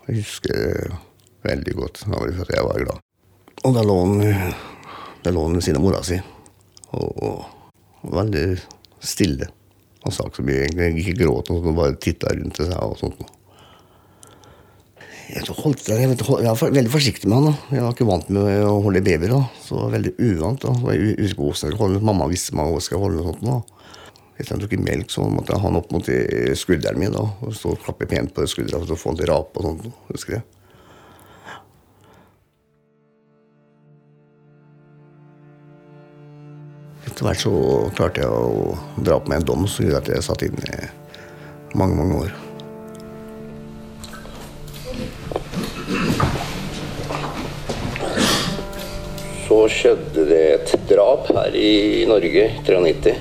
jeg 0.08 0.24
husker 0.24 0.98
veldig 1.46 1.78
godt. 1.78 2.04
Da 2.06 2.22
for 2.24 2.56
jeg 2.56 2.66
var 2.66 2.84
glad. 2.86 3.06
Og 3.68 3.76
da 3.76 3.86
lå 3.86 3.96
han 4.06 5.58
ved 5.58 5.66
siden 5.66 5.82
av 5.82 5.86
mora 5.86 6.02
si. 6.06 6.18
Og, 6.98 7.10
og 7.22 8.14
veldig 8.16 8.46
stille. 9.04 9.50
Han 10.06 10.16
sa 10.16 10.26
ikke 10.28 10.42
så 10.42 10.48
mye, 10.48 10.64
egentlig. 10.66 11.04
Ikke 11.04 11.26
gråt, 11.26 11.52
han 11.52 11.76
bare 11.78 11.98
titta 12.02 12.32
rundt 12.36 12.62
seg 12.62 12.72
og 12.80 12.96
sånt. 13.00 13.20
Jeg, 15.30 15.46
holdt, 15.54 15.84
jeg, 15.86 16.10
vet, 16.10 16.22
jeg 16.26 16.50
var 16.50 16.72
veldig 16.74 16.90
forsiktig 16.90 17.30
med 17.30 17.38
han. 17.38 17.52
da. 17.52 17.76
Jeg 17.76 17.86
var 17.86 17.94
ikke 17.94 18.08
vant 18.10 18.30
med 18.34 18.64
å 18.66 18.80
holde 18.82 19.04
babyer. 19.06 19.34
da. 19.36 19.42
Så 19.62 19.76
det 19.76 19.84
var 19.84 19.92
veldig 19.98 20.14
uvant. 20.26 20.64
da. 20.66 20.94
Jeg 20.96 21.18
husker 21.20 21.44
hvordan 21.44 21.74
jeg 21.74 21.82
holde. 21.84 22.06
Mamma 22.10 22.30
visste 22.32 22.56
meg 22.58 22.66
hvordan 22.66 22.82
jeg 22.82 22.88
skulle 22.88 23.04
holde. 23.04 23.22
og 23.22 23.30
sånt 23.30 23.46
da. 23.46 23.60
Etter 24.40 24.56
han 24.56 24.64
tok 24.64 24.78
melk, 24.80 25.12
så 25.12 25.28
måtte 25.28 25.52
jeg 25.52 25.60
ha 25.60 25.68
han 25.68 25.78
opp 25.78 25.92
mot 25.92 26.10
skulderen 26.56 27.02
min 27.02 27.12
da, 27.12 27.26
og 27.44 27.52
stå 27.54 27.74
og 27.74 27.82
klappe 27.84 28.08
pent 28.08 28.32
på 28.32 28.46
skuldra 28.48 28.80
for 28.80 28.96
å 28.96 28.98
få 29.02 29.12
han 29.12 29.20
til 29.20 29.28
å 29.28 29.34
rape 29.34 29.60
og 29.60 29.68
sånt. 29.68 29.90
husker 30.14 30.38
jeg. 30.38 30.46
Etter 37.20 37.28
hvert 37.28 37.42
så 37.44 37.52
klarte 37.98 38.22
jeg 38.22 38.32
å 38.32 38.76
dra 39.04 39.18
på 39.20 39.28
meg 39.28 39.42
en 39.42 39.48
dom 39.50 39.66
som 39.68 39.84
gjorde 39.84 40.00
at 40.00 40.08
jeg 40.08 40.24
satt 40.24 40.44
inne 40.46 40.70
i 40.72 40.86
mange, 41.76 41.98
mange 42.00 42.16
år. 42.16 42.30
Så 49.50 49.58
skjedde 49.68 50.24
det 50.30 50.40
et 50.54 50.72
drap 50.88 51.28
her 51.36 51.60
i 51.60 52.06
Norge 52.08 52.46
i 52.48 52.64
93, 52.64 53.18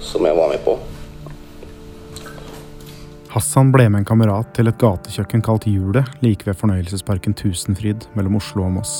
som 0.00 0.24
jeg 0.24 0.40
var 0.40 0.54
med 0.54 0.64
på. 0.64 0.78
Hassan 3.36 3.76
ble 3.76 3.90
med 3.90 4.06
en 4.06 4.08
kamerat 4.08 4.56
til 4.56 4.72
et 4.72 4.80
gatekjøkken 4.80 5.44
kalt 5.44 5.68
Hjulet 5.68 6.16
like 6.24 6.48
ved 6.48 6.56
fornøyelsesparken 6.64 7.36
Tusenfryd 7.36 8.08
mellom 8.16 8.40
Oslo 8.40 8.64
og 8.70 8.78
Moss. 8.80 8.96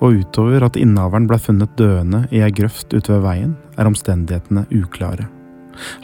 Og 0.00 0.22
utover 0.22 0.64
at 0.64 0.78
innehaveren 0.80 1.26
ble 1.28 1.36
funnet 1.40 1.76
døende 1.76 2.22
i 2.32 2.40
ei 2.40 2.54
grøft 2.56 2.94
ute 2.94 3.12
ved 3.12 3.20
veien, 3.26 3.52
er 3.76 3.88
omstendighetene 3.90 4.64
uklare. 4.72 5.26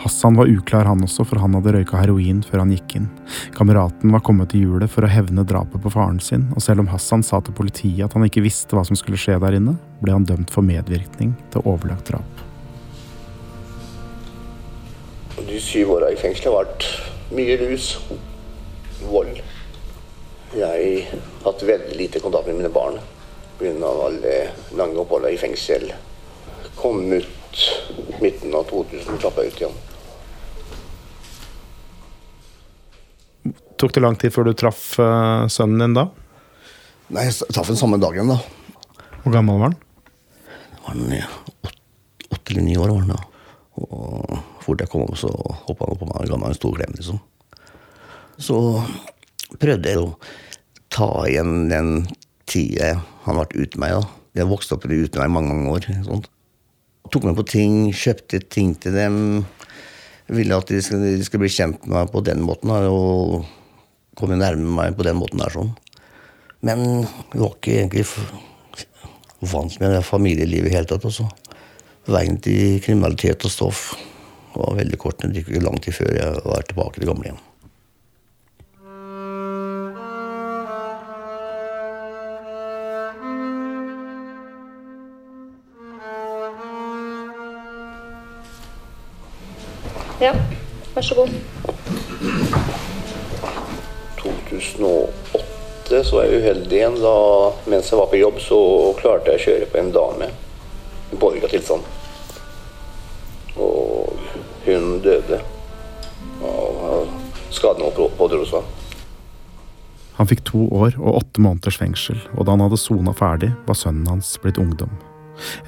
Hassan 0.00 0.36
var 0.36 0.48
uklar 0.48 0.84
han 0.84 1.02
også, 1.04 1.24
for 1.24 1.40
han 1.40 1.56
hadde 1.56 1.72
røyka 1.74 1.98
heroin 2.00 2.42
før 2.44 2.62
han 2.62 2.72
gikk 2.72 2.96
inn. 3.00 3.08
Kameraten 3.56 4.12
var 4.12 4.22
kommet 4.24 4.52
til 4.52 4.66
hjulet 4.66 4.92
for 4.92 5.04
å 5.04 5.10
hevne 5.10 5.44
drapet 5.48 5.82
på 5.82 5.92
faren 5.92 6.20
sin, 6.22 6.46
og 6.54 6.64
selv 6.64 6.84
om 6.84 6.90
Hassan 6.92 7.24
sa 7.26 7.40
til 7.40 7.56
politiet 7.56 8.04
at 8.06 8.16
han 8.16 8.24
ikke 8.28 8.44
visste 8.44 8.76
hva 8.76 8.84
som 8.86 8.98
skulle 9.00 9.20
skje 9.20 9.38
der 9.42 9.58
inne, 9.58 9.76
ble 10.04 10.14
han 10.14 10.28
dømt 10.28 10.52
for 10.52 10.66
medvirkning 10.66 11.34
til 11.52 11.64
overlagt 11.64 12.12
drap. 12.12 12.44
De 15.46 15.58
syv 15.60 15.96
åra 15.98 16.12
i 16.12 16.20
fengselet 16.20 16.48
har 16.52 16.64
vært 16.64 16.88
mye 17.36 17.58
rus, 17.64 17.90
vold. 19.08 19.36
Jeg 20.56 21.04
har 21.10 21.20
hatt 21.44 21.68
veldig 21.68 21.96
lite 21.98 22.22
kontakt 22.22 22.48
med 22.48 22.60
mine 22.60 22.72
barn 22.72 22.96
pga. 23.58 23.90
alle 24.06 24.34
lange 24.76 24.98
oppholdet 25.02 25.32
i 25.34 25.40
fengsel. 25.40 25.88
Kom 26.76 27.00
ut 27.12 27.62
midten 28.20 28.54
av 28.54 28.64
2000, 28.68 29.18
trappa 29.22 29.44
ut 29.46 29.60
igjen. 29.60 29.76
Tok 33.76 33.92
det 33.94 34.00
lang 34.02 34.16
tid 34.16 34.32
før 34.32 34.48
du 34.48 34.54
traff 34.56 34.98
eh, 35.02 35.46
sønnen 35.52 35.82
din 35.84 35.96
da? 35.98 36.06
Nei, 37.12 37.26
jeg 37.28 37.48
traff 37.54 37.68
den 37.70 37.78
samme 37.78 37.98
dagen, 38.02 38.32
da. 38.32 38.38
Hvor 39.22 39.34
gammel 39.34 39.58
var 39.60 39.68
han? 39.70 39.76
var 40.86 40.94
han 40.94 41.12
åt- 41.12 41.80
åtte 42.30 42.52
eller 42.52 42.62
ni 42.62 42.76
år. 42.76 42.88
var 42.88 43.00
han 43.04 43.12
da. 43.14 43.20
Og 43.76 44.38
fort 44.64 44.80
jeg 44.80 44.88
kom 44.90 45.02
opp, 45.04 45.16
så 45.20 45.28
hoppa 45.68 45.84
han 45.84 45.92
opp 45.92 46.00
på 46.02 46.08
meg 46.08 46.22
og 46.25 46.30
ga 46.32 46.38
meg 46.40 46.48
en 46.54 46.58
stor 46.58 46.76
klem. 46.78 46.94
liksom. 46.96 47.20
Så 48.38 48.56
prøvde 49.60 49.92
jeg 49.92 50.00
å 50.02 50.16
ta 50.90 51.08
igjen 51.28 51.68
den 51.68 51.92
tida 52.48 52.94
han 53.26 53.35
har 53.35 53.42
vært 53.45 53.56
uten 53.59 53.83
meg. 53.83 53.97
da. 53.99 54.06
Jeg 54.38 54.50
vokste 54.50 54.76
opp 54.76 54.87
uten 54.87 55.18
meg 55.18 55.28
i 55.28 55.35
mange 55.35 55.54
mange 55.54 55.75
år. 55.75 55.88
Sånt. 56.06 56.28
Tok 57.11 57.26
meg 57.26 57.37
på 57.38 57.47
ting, 57.50 57.76
kjøpte 57.95 58.40
ting 58.50 58.75
til 58.83 58.95
dem. 58.95 59.18
Ville 60.30 60.59
at 60.59 60.71
de 60.71 60.80
skulle, 60.83 61.14
de 61.18 61.26
skulle 61.26 61.45
bli 61.45 61.54
kjent 61.54 61.87
med 61.87 61.97
meg 61.99 62.12
på 62.14 62.23
den 62.26 62.42
måten 62.47 62.71
da, 62.71 62.80
og 62.90 63.47
komme 64.18 64.38
nærme 64.38 64.73
meg 64.78 64.97
på 64.99 65.06
den 65.06 65.18
måten 65.18 65.42
der. 65.42 65.54
sånn. 65.54 65.75
Men 66.66 66.87
jeg 67.06 67.42
var 67.42 67.52
ikke 67.54 67.76
egentlig 67.80 68.06
vant 69.52 69.80
med 69.83 69.92
det 69.95 70.04
familielivet 70.06 70.71
i 70.71 70.76
hele 70.78 70.90
tatt. 70.90 71.06
Også. 71.06 71.28
Veien 72.11 72.38
til 72.42 72.78
kriminalitet 72.83 73.47
og 73.47 73.54
stoff 73.54 73.88
var 74.54 74.78
veldig 74.78 75.02
kort. 75.02 75.23
Det 75.23 75.42
gikk 75.42 75.52
ikke 75.52 75.66
lang 75.66 75.83
tid 75.83 75.99
før 75.99 76.14
jeg 76.14 76.47
var 76.47 76.71
tilbake 76.71 77.02
til 77.02 77.12
det 77.12 77.37
Ja, 90.26 90.33
vær 90.95 91.04
så 91.06 91.14
god. 91.14 91.28
2008 94.18 96.00
så 96.04 96.16
var 96.16 96.25
jeg 96.26 96.40
uheldig 96.40 96.78
igjen. 96.80 96.97
Da, 96.99 97.12
mens 97.71 97.92
jeg 97.92 98.00
var 98.00 98.09
på 98.11 98.18
jobb, 98.18 98.40
så 98.42 98.59
klarte 98.99 99.30
jeg 99.30 99.38
å 99.38 99.45
kjøre 99.45 99.68
på 99.71 99.78
en 99.78 99.92
dame 99.95 100.26
i 101.14 101.18
påvirka 101.21 101.50
tilstand. 101.52 101.87
Og 103.54 104.16
hun 104.64 104.97
døde 105.04 105.38
av 106.42 107.06
skadene 107.54 107.92
hun 107.95 108.16
pådro 108.18 108.42
seg. 108.50 108.66
Han 110.16 110.26
fikk 110.26 110.42
to 110.49 110.64
år 110.75 110.97
og 110.97 111.21
åtte 111.21 111.45
måneders 111.45 111.78
fengsel, 111.78 112.18
og 112.35 112.49
da 112.49 112.56
han 112.56 112.64
hadde 112.64 112.80
sona 112.83 113.14
ferdig, 113.14 113.52
var 113.68 113.78
sønnen 113.78 114.11
hans 114.11 114.33
blitt 114.42 114.59
ungdom. 114.59 114.90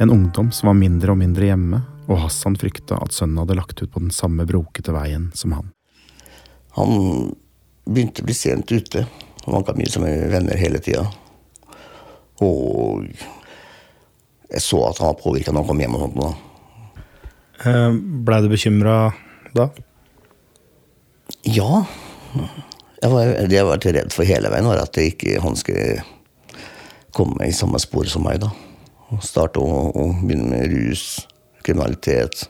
En 0.02 0.10
ungdom 0.10 0.50
som 0.50 0.72
var 0.72 0.80
mindre 0.80 1.14
og 1.14 1.20
mindre 1.20 1.46
hjemme, 1.52 1.82
og 2.08 2.22
Hassan 2.22 2.56
frykta 2.56 2.96
at 3.04 3.12
sønnen 3.12 3.38
hadde 3.42 3.56
lagt 3.58 3.82
ut 3.82 3.90
på 3.92 4.00
den 4.00 4.12
samme 4.14 4.46
brokete 4.48 4.94
veien 4.96 5.28
som 5.36 5.52
han. 5.56 5.70
Han 6.78 7.34
begynte 7.88 8.22
å 8.24 8.28
bli 8.28 8.36
sent 8.36 8.70
ute. 8.72 9.04
Han 9.44 9.58
vanka 9.58 9.74
mye 9.76 9.90
som 9.92 10.04
venner 10.04 10.56
hele 10.60 10.80
tida. 10.84 11.06
Og 12.44 13.04
Jeg 14.48 14.62
så 14.64 14.78
at 14.88 15.00
han 15.02 15.10
var 15.10 15.18
påvirka 15.20 15.52
når 15.52 15.60
han 15.60 15.68
kom 15.68 15.80
hjem. 15.82 15.96
og 15.98 16.04
sånt. 16.06 16.20
Da. 16.22 17.68
Eh, 17.68 17.96
Blei 18.24 18.38
du 18.44 18.48
bekymra 18.48 18.94
da? 19.52 19.68
Ja. 21.44 21.82
Jeg 23.02 23.10
var, 23.12 23.34
det 23.48 23.58
jeg 23.58 23.66
var 23.68 23.84
redd 23.84 24.14
for 24.14 24.24
hele 24.28 24.48
veien, 24.52 24.66
var 24.66 24.80
at 24.80 24.94
det 24.96 25.10
ikke 25.12 25.42
han 25.44 25.56
skulle 25.60 26.00
komme 27.14 27.46
i 27.46 27.52
samme 27.52 27.78
spor 27.82 28.08
som 28.08 28.24
meg. 28.24 28.40
da. 28.40 28.48
Og 29.12 29.20
Starte 29.24 29.60
å, 29.60 29.88
å 29.92 30.06
begynne 30.22 30.48
med 30.54 30.72
rus, 30.72 31.04
kriminalitet. 31.66 32.46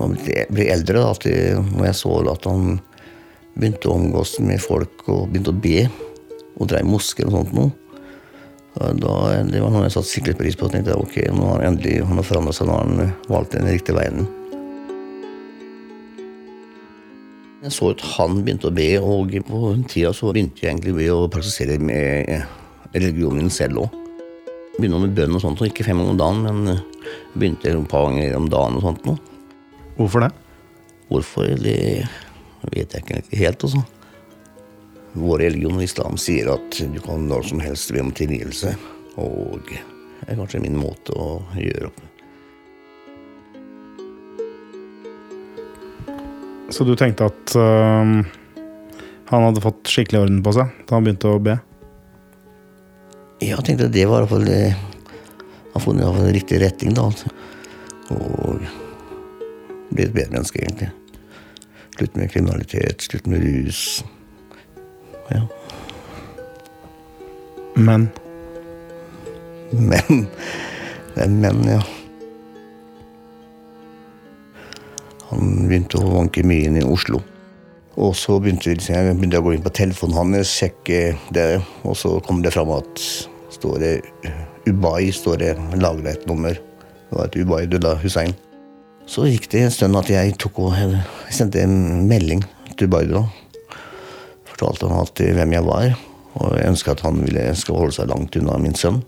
Man 0.00 0.14
ble- 0.16 0.46
eldre, 0.70 1.02
da, 1.02 1.32
når 1.74 1.90
jeg 1.90 1.98
så 1.98 2.14
at 2.32 2.46
han 2.48 2.78
begynte 3.56 3.90
å 3.90 3.98
omgås 3.98 4.38
med 4.40 4.62
folk 4.62 5.04
og 5.10 5.28
begynte 5.28 5.52
å 5.52 5.60
be, 5.60 5.84
og 6.60 6.70
dreie 6.70 6.86
mosker 6.86 7.28
og 7.28 7.34
sånt 7.34 7.54
noe, 7.56 7.72
da, 8.74 9.14
endelig 9.34 9.64
var 9.64 9.72
noe 9.74 9.86
jeg 9.86 9.94
satte 9.96 10.10
skikkelig 10.10 10.36
pris 10.38 10.58
på. 10.58 10.68
og 10.68 10.74
tenkte 10.74 10.98
ok, 10.98 11.16
nå 11.34 11.48
har 11.48 11.58
han 11.58 11.72
endelig 11.72 12.04
han 12.06 12.20
har 12.20 12.26
forandret 12.26 12.58
seg, 12.58 12.68
nå 12.68 12.76
har 12.76 12.86
han 12.86 13.16
valgt 13.32 13.56
den 13.56 13.66
riktige 13.70 13.98
veien. 13.98 14.28
Jeg 17.60 17.74
så 17.76 17.90
at 17.92 18.02
han 18.14 18.38
begynte 18.40 18.70
å 18.70 18.72
be, 18.72 18.88
og 19.04 19.34
på 19.44 19.58
den 19.74 19.82
tida 19.90 20.14
så 20.16 20.30
begynte 20.32 20.64
jeg 20.64 20.78
egentlig 20.78 21.10
å 21.12 21.26
praktisere 21.28 21.76
med 21.82 22.30
religionen 22.94 23.42
min 23.42 23.52
selv 23.52 23.82
òg. 23.82 23.98
Begynte 24.78 25.02
med 25.02 25.18
bønn 25.18 25.36
og 25.36 25.42
sånt, 25.42 25.60
og 25.60 25.68
ikke 25.68 25.84
fem 25.84 26.00
ganger 26.00 26.14
om 26.14 26.20
dagen, 26.22 26.46
men 26.46 26.72
eh, 26.72 26.84
begynte 27.34 27.68
et 27.68 27.90
par 27.90 28.06
ganger 28.08 28.38
om 28.38 28.48
dagen 28.48 28.78
og 28.78 28.86
sånt 28.86 29.04
noe. 29.10 29.20
Hvorfor 29.98 30.24
det? 30.24 30.30
Hvorfor, 31.10 31.50
det 31.60 31.76
vet 32.72 32.94
jeg 32.96 33.02
ikke 33.02 33.40
helt. 33.42 33.66
altså. 33.66 33.84
Vår 35.12 35.38
religion, 35.38 35.80
islam, 35.82 36.18
sier 36.20 36.52
at 36.54 36.78
du 36.78 37.00
kan 37.02 37.26
når 37.28 37.50
som 37.50 37.62
helst 37.64 37.90
be 37.92 38.02
om 38.02 38.12
tilgivelse. 38.14 38.76
Og 39.18 39.66
det 39.66 40.28
er 40.28 40.38
kanskje 40.38 40.62
min 40.62 40.78
måte 40.78 41.16
å 41.16 41.40
gjøre 41.58 41.90
opp 41.90 42.06
Så 46.70 46.84
du 46.86 46.92
tenkte 46.94 47.26
at 47.26 47.54
uh, 47.58 48.22
han 49.30 49.44
hadde 49.44 49.62
fått 49.64 49.90
skikkelig 49.90 50.20
orden 50.20 50.38
på 50.46 50.52
seg 50.54 50.70
da 50.86 50.94
han 50.94 51.06
begynte 51.06 51.32
å 51.32 51.40
be? 51.42 51.56
Jeg 53.42 53.58
tenkte 53.66 53.88
at 53.88 53.96
det 53.96 54.06
var 54.06 54.22
i 54.22 54.28
hvert 54.28 54.30
fall 54.30 54.46
det- 54.46 54.76
Han 55.74 55.82
funnet 55.82 56.02
i 56.02 56.04
hvert 56.04 56.16
fall 56.16 56.28
en 56.28 56.34
riktig 56.34 56.60
retning, 56.60 56.94
da. 56.94 57.02
Og 58.14 58.62
ble 59.90 60.02
et 60.04 60.14
bedre 60.14 60.32
menneske, 60.32 60.58
egentlig. 60.62 60.90
Slutt 61.96 62.16
med 62.16 62.32
kriminalitet, 62.32 63.06
slutt 63.06 63.26
med 63.26 63.42
rus. 63.42 64.02
Ja. 65.30 65.42
Men 67.76 68.10
Men 69.72 70.26
Det 71.14 71.22
er 71.24 71.28
men, 71.28 71.62
ja. 71.68 71.80
Han 75.30 75.68
begynte 75.68 76.00
å 76.00 76.10
vanke 76.16 76.42
mye 76.46 76.66
inn 76.66 76.78
i 76.80 76.84
Oslo. 76.86 77.20
Og 78.00 78.14
så 78.18 78.38
begynte, 78.40 78.70
vi- 78.70 78.92
jeg 78.94 79.16
begynte 79.16 79.38
å 79.38 79.44
gå 79.44 79.54
inn 79.54 79.62
på 79.62 79.72
telefonen 79.74 80.16
hans, 80.16 80.48
sjekke 80.48 81.16
det, 81.32 81.62
og 81.84 81.94
så 81.96 82.20
kom 82.24 82.42
det 82.42 82.52
fram 82.52 82.70
at 82.70 83.02
står 83.50 83.78
det 83.78 84.02
Ubay 84.66 85.10
står 85.12 85.38
det 85.38 85.56
lagra 85.80 86.10
et 86.12 86.26
nummer. 86.26 86.54
Det 86.54 87.16
var 87.18 87.24
et 87.26 87.36
Ubay 87.36 87.66
Dullah 87.66 87.96
Hussein. 87.98 88.34
Så 89.06 89.26
gikk 89.26 89.48
det 89.50 89.62
en 89.62 89.70
stund 89.70 89.96
at 89.96 90.06
jeg 90.08 90.36
tok 90.38 90.58
og 90.58 90.74
sendte 91.30 91.62
en 91.62 92.06
melding 92.08 92.42
til 92.76 92.86
Ubay 92.88 93.06
Dullah. 93.06 93.28
Fortalte 94.60 94.90
han 94.90 94.98
alltid 95.00 95.38
hvem 95.38 95.54
jeg 95.54 95.64
var, 95.64 95.94
og 96.36 96.50
jeg 96.52 96.68
ønska 96.68 96.92
at 96.92 97.00
han 97.06 97.22
ville 97.24 97.46
holde 97.72 97.94
seg 97.96 98.10
langt 98.10 98.36
unna 98.36 98.58
min 98.60 98.76
sønn. 98.76 98.98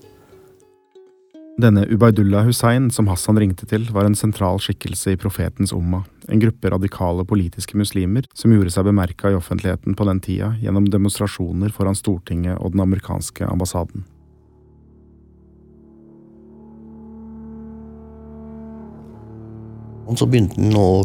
Denne 1.60 1.82
Ubaydullah 1.92 2.46
Hussein 2.48 2.86
som 2.88 3.10
Hassan 3.12 3.36
ringte 3.36 3.68
til, 3.68 3.84
var 3.92 4.08
en 4.08 4.16
sentral 4.16 4.56
skikkelse 4.64 5.12
i 5.12 5.18
profetens 5.20 5.74
umma, 5.76 6.06
en 6.32 6.40
gruppe 6.40 6.72
radikale 6.72 7.26
politiske 7.28 7.76
muslimer 7.76 8.24
som 8.32 8.54
gjorde 8.54 8.72
seg 8.72 8.88
bemerka 8.88 9.28
i 9.28 9.36
offentligheten 9.36 9.92
på 9.92 10.08
den 10.08 10.24
tida 10.24 10.54
gjennom 10.62 10.88
demonstrasjoner 10.88 11.76
foran 11.76 12.00
Stortinget 12.00 12.56
og 12.56 12.72
den 12.72 12.86
amerikanske 12.86 13.44
ambassaden. 13.44 14.08
Og 20.08 20.16
så 20.16 20.24
begynte 20.24 20.56
han 20.56 20.80
å 20.80 21.04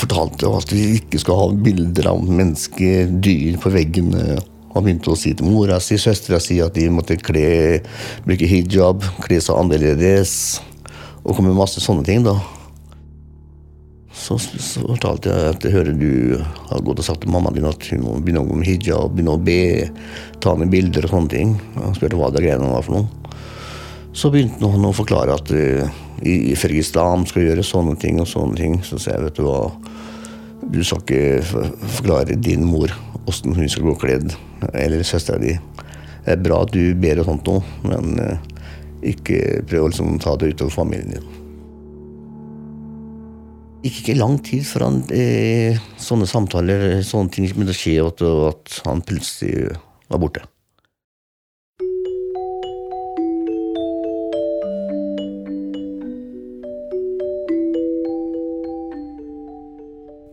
fortalte 0.00 0.50
at 0.56 0.72
vi 0.74 0.86
ikke 0.98 1.20
skal 1.22 1.38
ha 1.38 1.50
bilder 1.66 2.10
av 2.12 2.24
mennesker, 2.26 3.10
dyr 3.22 3.58
på 3.60 3.72
veggene. 3.74 4.38
Han 4.74 4.86
begynte 4.86 5.12
å 5.12 5.18
si 5.18 5.34
til 5.34 5.50
mora 5.50 5.80
si, 5.82 5.98
søstera 5.98 6.38
si 6.42 6.60
at 6.62 6.76
de 6.78 6.86
måtte 6.94 7.18
kle, 7.18 7.80
bruke 8.26 8.48
hijab, 8.48 9.04
kle 9.24 9.40
seg 9.42 9.58
annerledes. 9.58 10.32
Og 11.24 11.34
komme 11.34 11.50
med 11.50 11.60
masse 11.60 11.82
sånne 11.82 12.06
ting, 12.06 12.24
da. 12.24 12.38
Så, 14.20 14.36
så 14.38 14.82
fortalte 14.84 15.30
jeg 15.32 15.52
at 15.54 15.64
jeg 15.64 15.72
hører 15.72 15.96
du 15.96 16.42
har 16.42 16.82
gått 16.84 17.00
og 17.00 17.06
sagt 17.06 17.22
til 17.24 17.32
mammaen 17.32 17.56
din 17.56 17.68
at 17.68 17.86
hun 17.88 18.02
må 18.04 18.18
begynne 18.20 18.42
å 18.42 18.48
gå 18.50 18.58
med 18.58 18.68
hijab, 18.68 19.14
begynne 19.14 19.36
å 19.36 19.40
be, 19.40 19.62
ta 20.44 20.52
ned 20.58 20.72
bilder 20.72 21.06
og 21.08 21.14
sånne 21.14 21.32
ting. 21.32 21.54
Han 21.78 21.96
spurte 21.96 22.18
hva 22.20 22.28
det 22.34 22.44
greiene 22.44 22.68
var 22.68 22.84
for 22.84 22.98
noe. 22.98 23.20
Så 24.12 24.28
begynte 24.32 24.68
han 24.68 24.84
å 24.84 24.92
forklare 24.94 25.36
at 25.38 25.52
uh, 25.54 26.00
i, 26.20 26.52
ifølge 26.52 26.82
islam 26.82 27.24
skal 27.28 27.46
gjøre 27.46 27.64
sånne 27.64 27.96
ting 28.00 28.20
og 28.20 28.28
sånne 28.28 28.58
ting. 28.58 28.76
Så 28.84 28.98
sa 29.00 29.14
jeg, 29.14 29.28
vet 29.28 29.38
du 29.38 29.46
hva, 29.46 29.70
du 30.60 30.82
skal 30.84 31.00
ikke 31.00 31.64
forklare 31.96 32.36
din 32.36 32.66
mor 32.68 32.92
åssen 33.30 33.54
hun 33.56 33.68
skal 33.70 33.88
gå 33.90 33.96
kledd, 34.00 34.32
eller 34.72 35.04
søstera 35.06 35.40
di. 35.40 35.56
Det 36.24 36.34
er 36.34 36.42
bra 36.44 36.62
at 36.64 36.72
du 36.74 36.94
ber 37.00 37.22
og 37.22 37.28
sånt 37.28 37.48
noe, 37.48 37.62
men 37.86 38.16
eh, 38.22 38.48
ikke 39.14 39.62
prøv 39.68 39.86
å 39.86 39.90
liksom 39.92 40.18
ta 40.22 40.36
det 40.40 40.52
utover 40.54 40.74
familien 40.74 41.14
din. 41.16 41.28
Gikk 43.80 44.02
ikke 44.02 44.18
lang 44.18 44.36
tid 44.44 44.66
før 44.68 44.86
han, 44.88 45.02
eh, 45.16 45.80
sånne 46.00 46.28
samtaler, 46.28 47.00
sånne 47.06 47.32
ting 47.32 47.48
begynte 47.48 47.76
å 47.76 47.80
skje, 47.80 47.96
og 48.04 48.24
at, 48.50 48.80
han 48.84 49.04
plutselig 49.06 49.70
var 50.10 50.20
borte. 50.20 50.44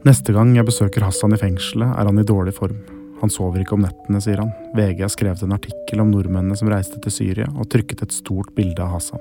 Neste 0.07 0.31
gang 0.31 0.53
jeg 0.55 0.63
besøker 0.63 1.03
Hassan 1.03 1.33
i 1.35 1.39
fengselet, 1.41 1.89
er 1.91 2.07
han 2.07 2.19
i 2.21 2.23
dårlig 2.23 2.53
form. 2.55 2.77
Han 3.19 3.31
sover 3.33 3.59
ikke 3.59 3.73
om 3.75 3.81
nettene, 3.83 4.21
sier 4.23 4.39
han. 4.39 4.53
VG 4.77 5.01
har 5.03 5.11
skrevet 5.11 5.41
en 5.43 5.55
artikkel 5.57 5.99
om 5.99 6.13
nordmennene 6.13 6.55
som 6.55 6.69
reiste 6.71 7.01
til 7.03 7.11
Syria, 7.11 7.47
og 7.57 7.67
trykket 7.73 8.05
et 8.05 8.15
stort 8.15 8.53
bilde 8.55 8.79
av 8.79 8.93
Hassan. 8.93 9.19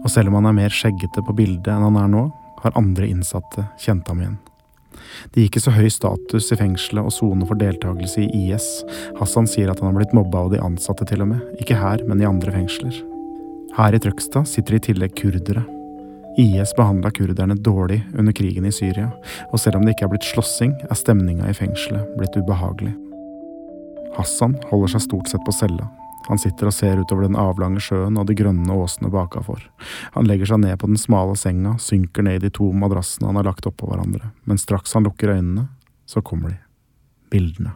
Og 0.00 0.08
selv 0.08 0.30
om 0.30 0.38
han 0.38 0.48
er 0.48 0.56
mer 0.56 0.72
skjeggete 0.72 1.24
på 1.26 1.34
bildet 1.36 1.68
enn 1.74 1.84
han 1.84 1.98
er 2.00 2.08
nå, 2.14 2.22
har 2.62 2.78
andre 2.80 3.10
innsatte 3.12 3.66
kjent 3.82 4.08
ham 4.08 4.22
igjen. 4.22 4.38
Det 5.34 5.44
gikk 5.44 5.58
ikke 5.58 5.64
så 5.66 5.76
høy 5.76 5.90
status 5.92 6.48
i 6.54 6.60
fengselet 6.62 7.04
å 7.04 7.12
sone 7.12 7.50
for 7.50 7.60
deltakelse 7.60 8.24
i 8.24 8.46
IS. 8.46 8.70
Hassan 9.20 9.50
sier 9.50 9.68
at 9.68 9.84
han 9.84 9.90
har 9.90 9.98
blitt 10.00 10.16
mobba 10.16 10.46
av 10.46 10.54
de 10.54 10.62
ansatte 10.64 11.10
til 11.12 11.26
og 11.26 11.32
med, 11.34 11.44
ikke 11.60 11.76
her, 11.76 12.06
men 12.08 12.24
i 12.24 12.30
andre 12.30 12.56
fengsler. 12.56 13.04
Her 13.76 13.92
i 13.92 14.00
Trøgstad 14.00 14.48
sitter 14.48 14.80
i 14.80 14.84
tillegg 14.88 15.12
kurdere. 15.18 15.66
IS 16.38 16.74
behandla 16.76 17.10
kurderne 17.10 17.54
dårlig 17.54 18.00
under 18.18 18.32
krigen 18.32 18.64
i 18.64 18.72
Syria, 18.72 19.10
og 19.52 19.60
selv 19.60 19.76
om 19.78 19.84
det 19.84 19.96
ikke 19.96 20.06
er 20.08 20.12
blitt 20.14 20.28
slåssing, 20.28 20.72
er 20.88 20.96
stemninga 20.96 21.50
i 21.50 21.56
fengselet 21.56 22.14
blitt 22.16 22.36
ubehagelig. 22.38 22.94
Hassan 24.16 24.56
holder 24.70 24.94
seg 24.94 25.04
stort 25.06 25.28
sett 25.28 25.44
på 25.44 25.52
cella. 25.56 25.88
Han 26.28 26.38
sitter 26.38 26.70
og 26.70 26.74
ser 26.76 27.00
utover 27.02 27.26
den 27.26 27.36
avlange 27.40 27.82
sjøen 27.82 28.16
og 28.20 28.28
de 28.28 28.36
grønne 28.38 28.76
åsene 28.78 29.10
bakafor. 29.12 29.64
Han 30.14 30.28
legger 30.28 30.52
seg 30.52 30.62
ned 30.62 30.78
på 30.80 30.88
den 30.88 31.00
smale 31.00 31.34
senga, 31.36 31.74
synker 31.82 32.24
ned 32.24 32.40
i 32.40 32.46
de 32.46 32.52
to 32.54 32.70
madrassene 32.76 33.28
han 33.28 33.40
har 33.40 33.48
lagt 33.50 33.66
oppå 33.68 33.90
hverandre, 33.90 34.30
men 34.48 34.60
straks 34.60 34.94
han 34.96 35.08
lukker 35.08 35.34
øynene, 35.34 35.66
så 36.06 36.22
kommer 36.24 36.54
de. 36.54 36.60
Bildene. 37.32 37.74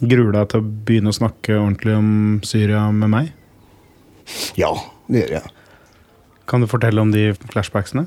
Gruer 0.00 0.34
deg 0.34 0.48
til 0.52 0.60
å 0.60 0.70
begynne 0.88 1.12
å 1.12 1.16
snakke 1.16 1.56
ordentlig 1.56 1.94
om 1.96 2.10
Syria 2.44 2.82
med 2.92 3.12
meg? 3.12 3.30
Ja, 4.58 4.74
det 5.08 5.22
gjør 5.22 5.38
jeg. 5.38 5.54
Kan 6.46 6.62
du 6.62 6.68
fortelle 6.70 7.02
om 7.02 7.10
de 7.10 7.32
flashbacksene? 7.50 8.06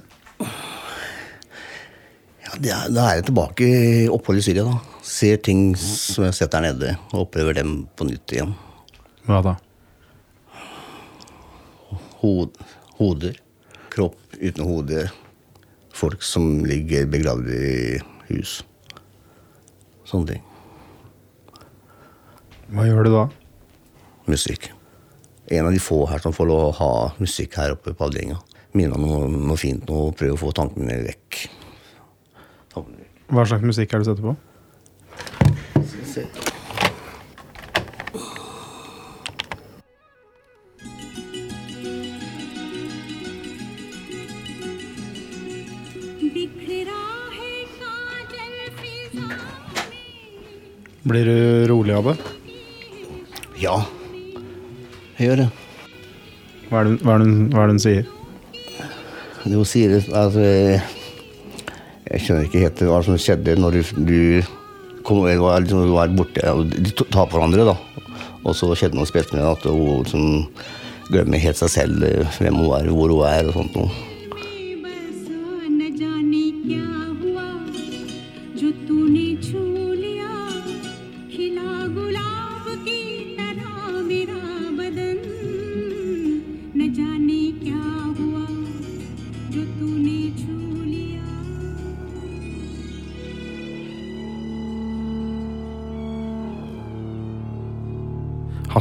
Ja, 2.46 2.56
det 2.58 2.72
er, 2.72 2.86
da 2.96 3.10
er 3.10 3.18
jeg 3.20 3.26
tilbake 3.28 3.66
i 3.68 4.08
oppholdet 4.10 4.46
i 4.46 4.48
Syria. 4.48 4.64
da. 4.64 5.00
Ser 5.06 5.42
ting 5.44 5.74
som 5.80 6.24
jeg 6.24 6.32
har 6.32 6.38
sett 6.38 6.54
der 6.56 6.64
nede, 6.70 6.94
og 7.12 7.26
opplever 7.28 7.58
dem 7.60 7.82
på 8.00 8.08
nytt 8.08 8.32
igjen. 8.36 8.56
Hva 9.28 9.42
da? 9.46 9.56
Hod, 12.24 12.56
hoder. 13.00 13.36
Kropp 13.92 14.18
uten 14.40 14.66
hode. 14.66 15.06
Folk 15.96 16.24
som 16.24 16.64
ligger 16.68 17.08
begravd 17.12 17.52
i 17.52 18.00
hus. 18.32 18.62
Sånne 20.08 20.36
ting. 20.36 20.44
Hva 22.72 22.86
gjør 22.88 23.08
du 23.08 23.14
da? 23.14 23.24
Musikk 24.30 24.72
en 25.50 25.66
av 25.66 25.72
de 25.72 25.80
få 25.82 26.06
her 26.10 26.22
som 26.22 26.34
får 26.34 26.46
lov 26.50 26.68
å 26.68 26.76
ha 26.78 26.92
musikk 27.18 27.58
her 27.58 27.74
oppe 27.74 27.94
på 27.98 28.06
avdelinga. 28.06 28.38
Minne 28.78 28.94
om 28.98 29.06
noe, 29.06 29.30
noe, 29.34 29.58
fint 29.58 29.90
og 29.90 30.14
prøve 30.20 30.38
å 30.38 30.42
få 30.44 30.54
tankene 30.54 30.86
mine 30.86 31.08
vekk. 31.08 31.42
Hva 33.30 33.46
slags 33.50 33.66
musikk 33.66 33.94
er 33.94 34.02
det 34.02 34.06
du 34.06 34.12
setter 34.14 34.30
på? 34.30 34.36
Blir 51.10 51.26
du 51.26 51.68
rolig 51.72 51.96
av 51.98 52.12
det? 52.12 52.20
Ja 53.58 53.80
jeg 55.20 55.28
gjør 55.28 55.42
det. 55.44 55.50
Hva 56.70 56.80
er 56.80 56.88
det 56.88 56.96
hva 57.04 57.16
er 57.16 57.24
det 57.24 57.34
hva 57.52 57.64
er 57.64 57.70
det 57.70 57.76
hun 57.76 57.84
sier? 57.84 58.08
Det 59.44 59.56
hun 59.58 59.68
sier 59.68 59.96
at 60.00 60.36
eh, 60.40 60.90
Jeg 62.10 62.24
skjønner 62.24 62.48
ikke 62.48 62.64
helt 62.64 62.84
hva 62.90 63.00
som 63.06 63.20
skjedde 63.20 63.58
når 63.60 63.78
du, 63.78 63.82
du 64.08 64.20
kom, 65.06 65.26
var, 65.26 65.62
liksom, 65.62 65.92
var 65.94 66.14
borte. 66.16 66.44
og 66.52 66.72
De 66.72 66.94
tar 67.02 67.28
på 67.28 67.36
hverandre, 67.36 67.68
da. 67.68 67.76
Og 68.46 68.56
så 68.56 68.72
skjedde 68.74 68.98
noe 68.98 69.10
spesielt 69.10 69.36
med 69.36 69.46
at 69.46 69.68
hun 69.68 70.08
som 70.10 70.24
glemmer 71.10 71.42
helt 71.42 71.60
seg 71.60 71.74
selv 71.74 72.06
eh, 72.08 72.40
hvem 72.40 72.62
hun 72.64 72.72
er, 72.80 72.94
hvor 72.94 73.12
hun 73.14 73.28
er 73.28 73.50
og 73.50 73.60
sånt 73.60 73.76
noe. 73.78 74.09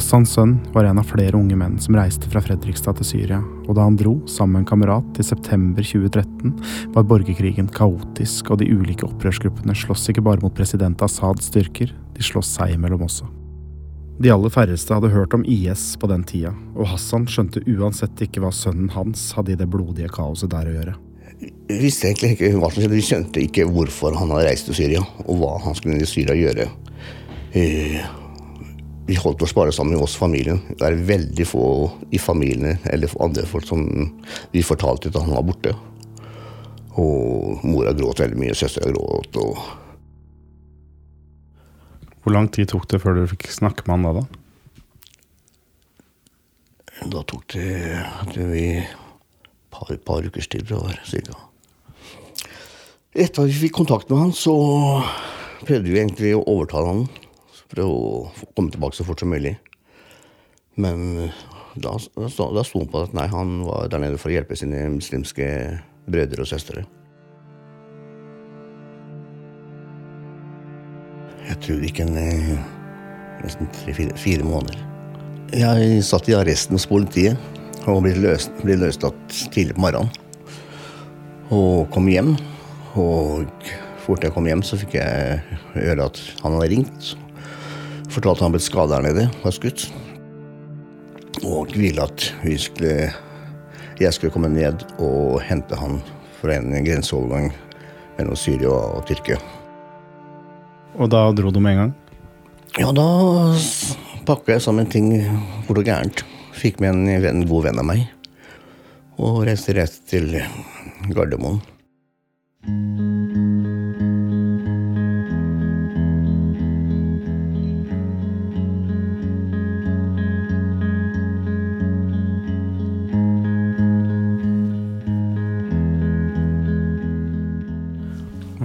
Hassans 0.09 0.31
sønn 0.33 0.55
var 0.73 0.87
en 0.89 0.97
av 1.03 1.05
flere 1.05 1.37
unge 1.37 1.53
menn 1.61 1.75
som 1.85 1.93
reiste 1.99 2.31
fra 2.33 2.41
Fredrikstad 2.41 2.97
til 2.97 3.05
Syria, 3.05 3.43
og 3.69 3.75
da 3.77 3.85
han 3.85 3.97
dro, 4.01 4.15
sammen 4.25 4.55
med 4.55 4.63
en 4.63 4.69
kamerat, 4.71 5.19
i 5.21 5.25
september 5.29 5.85
2013, 5.85 6.55
var 6.95 7.05
borgerkrigen 7.11 7.67
kaotisk, 7.77 8.49
og 8.49 8.63
de 8.63 8.71
ulike 8.73 9.05
opprørsgruppene 9.05 9.75
sloss 9.77 10.07
ikke 10.09 10.23
bare 10.25 10.41
mot 10.41 10.55
president 10.57 11.03
Assads 11.05 11.51
styrker, 11.51 11.93
de 11.93 12.25
sloss 12.25 12.55
seg 12.57 12.73
imellom 12.73 13.05
også. 13.05 13.29
De 14.17 14.33
aller 14.33 14.55
færreste 14.55 14.97
hadde 14.97 15.11
hørt 15.13 15.37
om 15.37 15.45
IS 15.45 15.83
på 16.01 16.09
den 16.09 16.25
tida, 16.25 16.55
og 16.73 16.89
Hassan 16.95 17.27
skjønte 17.29 17.61
uansett 17.69 18.23
ikke 18.25 18.41
hva 18.41 18.49
sønnen 18.49 18.89
hans 18.95 19.35
hadde 19.37 19.53
i 19.53 19.59
det 19.61 19.69
blodige 19.69 20.09
kaoset 20.15 20.49
der 20.55 20.71
å 20.71 20.73
gjøre. 20.79 20.95
Vi 21.69 21.83
visste 21.83 22.09
egentlig 22.09 22.39
ikke 22.39 22.55
hva 22.57 22.71
som 22.73 22.81
skjedde. 22.81 22.97
Vi 22.97 23.05
skjønte 23.11 23.45
ikke 23.45 23.69
hvorfor 23.69 24.17
han 24.17 24.33
hadde 24.33 24.49
reist 24.49 24.73
til 24.73 24.81
Syria, 24.81 25.05
og 25.27 25.43
hva 25.43 25.53
han 25.67 25.77
skulle 25.77 26.01
i 26.01 26.09
Syria 26.09 26.39
gjøre. 26.47 26.71
Vi 29.09 29.17
holdt 29.17 29.43
oss 29.43 29.55
bare 29.57 29.73
sammen 29.73 29.95
med 29.95 30.05
oss 30.05 30.17
familien. 30.21 30.59
Det 30.77 30.85
er 30.85 30.99
veldig 31.09 31.47
få 31.49 31.65
i 32.13 32.19
familiene 32.21 32.75
eller 32.93 33.09
andre 33.25 33.47
folk 33.49 33.65
som 33.65 33.87
vi 34.53 34.61
fortalte 34.61 35.09
at 35.09 35.17
han 35.23 35.33
var 35.33 35.47
borte. 35.49 35.73
Og 37.01 37.65
mora 37.65 37.95
gråt 37.97 38.21
veldig 38.21 38.37
mye, 38.37 38.57
søstera 38.59 38.93
gråt. 38.93 39.37
og 39.41 39.57
Hvor 42.21 42.33
lang 42.37 42.53
tid 42.53 42.69
tok 42.69 42.85
det 42.93 43.01
før 43.01 43.17
du 43.17 43.31
fikk 43.31 43.49
snakke 43.55 43.89
med 43.89 43.95
han 43.97 44.05
da? 44.05 44.13
da? 44.19 44.25
Da 47.15 47.23
tok 47.33 47.45
det, 47.55 47.65
et 48.37 48.85
par, 49.73 49.89
par 50.05 50.21
ukers 50.27 50.51
tid, 50.53 50.69
det 50.69 50.77
var, 50.77 51.01
cirka. 51.09 51.33
Etter 53.17 53.41
at 53.41 53.49
vi 53.49 53.63
fikk 53.65 53.79
kontakt 53.81 54.13
med 54.13 54.21
han, 54.21 54.37
så 54.37 54.53
prøvde 55.65 55.89
vi 55.89 55.97
egentlig 55.97 56.37
å 56.37 56.45
overtale 56.45 56.93
han 56.93 57.09
for 57.69 57.85
å 57.85 58.51
komme 58.57 58.73
tilbake 58.73 58.97
så 58.97 59.05
fort 59.07 59.21
som 59.23 59.31
mulig. 59.33 59.55
Men 60.79 61.29
da, 61.79 61.97
da, 62.17 62.29
sto- 62.31 62.53
han 62.55 62.91
på 62.93 63.03
at 63.07 63.15
nei, 63.17 63.27
han 63.33 63.59
var 63.67 63.89
der 63.93 64.03
nede 64.05 64.21
for 64.21 64.31
å 64.31 64.37
hjelpe 64.37 64.57
sine 64.59 64.85
muslimske 64.95 65.49
brødre 66.09 66.45
og 66.45 66.51
søstre. 66.51 66.85
Jeg 71.49 71.61
tror 71.65 71.85
ikke 71.89 72.05
en 72.05 72.17
eh, 72.21 72.51
nesten 73.45 73.71
tre-fire 73.81 74.17
fire 74.21 74.45
måneder. 74.47 74.81
Jeg 75.57 76.03
satt 76.05 76.29
i 76.29 76.37
arresten 76.37 76.77
hos 76.77 76.85
politiet 76.89 77.39
og 77.89 78.03
ble, 78.05 78.13
løst, 78.21 78.53
ble 78.61 78.77
løslatt 78.77 79.17
tidlig 79.55 79.77
på 79.79 79.85
morgenen. 79.87 80.11
Og 81.55 81.87
kom 81.95 82.09
hjem. 82.13 82.35
Og 83.01 83.49
fort 84.05 84.25
jeg 84.27 84.35
kom 84.35 84.49
hjem, 84.49 84.61
så 84.65 84.77
fikk 84.81 84.99
jeg 84.99 85.41
høre 85.73 86.09
at 86.11 86.21
han 86.43 86.59
hadde 86.59 86.69
ringt. 86.75 87.15
Fortalte 88.09 88.45
han 88.45 88.55
ble 88.55 88.61
skadet 88.63 88.97
der 88.97 89.05
nede, 89.05 89.27
var 89.43 89.55
skutt. 89.55 89.87
Og 91.45 91.75
ville 91.77 92.03
at 92.03 92.31
skulle, 92.59 93.13
jeg 94.01 94.13
skulle 94.17 94.33
komme 94.35 94.51
ned 94.53 94.83
og 94.97 95.39
hente 95.45 95.77
han 95.77 96.01
fra 96.41 96.57
en 96.57 96.73
grenseovergang 96.87 97.53
mellom 98.19 98.39
Syria 98.39 98.73
og 98.73 99.05
Tyrkia. 99.09 99.39
Og 100.99 101.11
da 101.13 101.29
dro 101.37 101.53
du 101.55 101.61
med 101.61 101.77
en 101.77 101.83
gang? 101.85 101.95
Ja, 102.79 102.91
da 102.95 103.07
pakka 104.29 104.57
jeg 104.57 104.65
sammen 104.65 104.89
ting 104.91 105.13
fort 105.67 105.81
og 105.81 105.87
gærent. 105.87 106.25
Fikk 106.59 106.81
med 106.83 106.95
en, 106.95 107.07
venn, 107.23 107.43
en 107.43 107.49
god 107.51 107.69
venn 107.69 107.83
av 107.83 107.87
meg. 107.87 108.07
Og 109.19 109.45
reiste 109.47 109.75
rett 109.77 110.01
til 110.11 110.33
Gardermoen. 111.13 111.61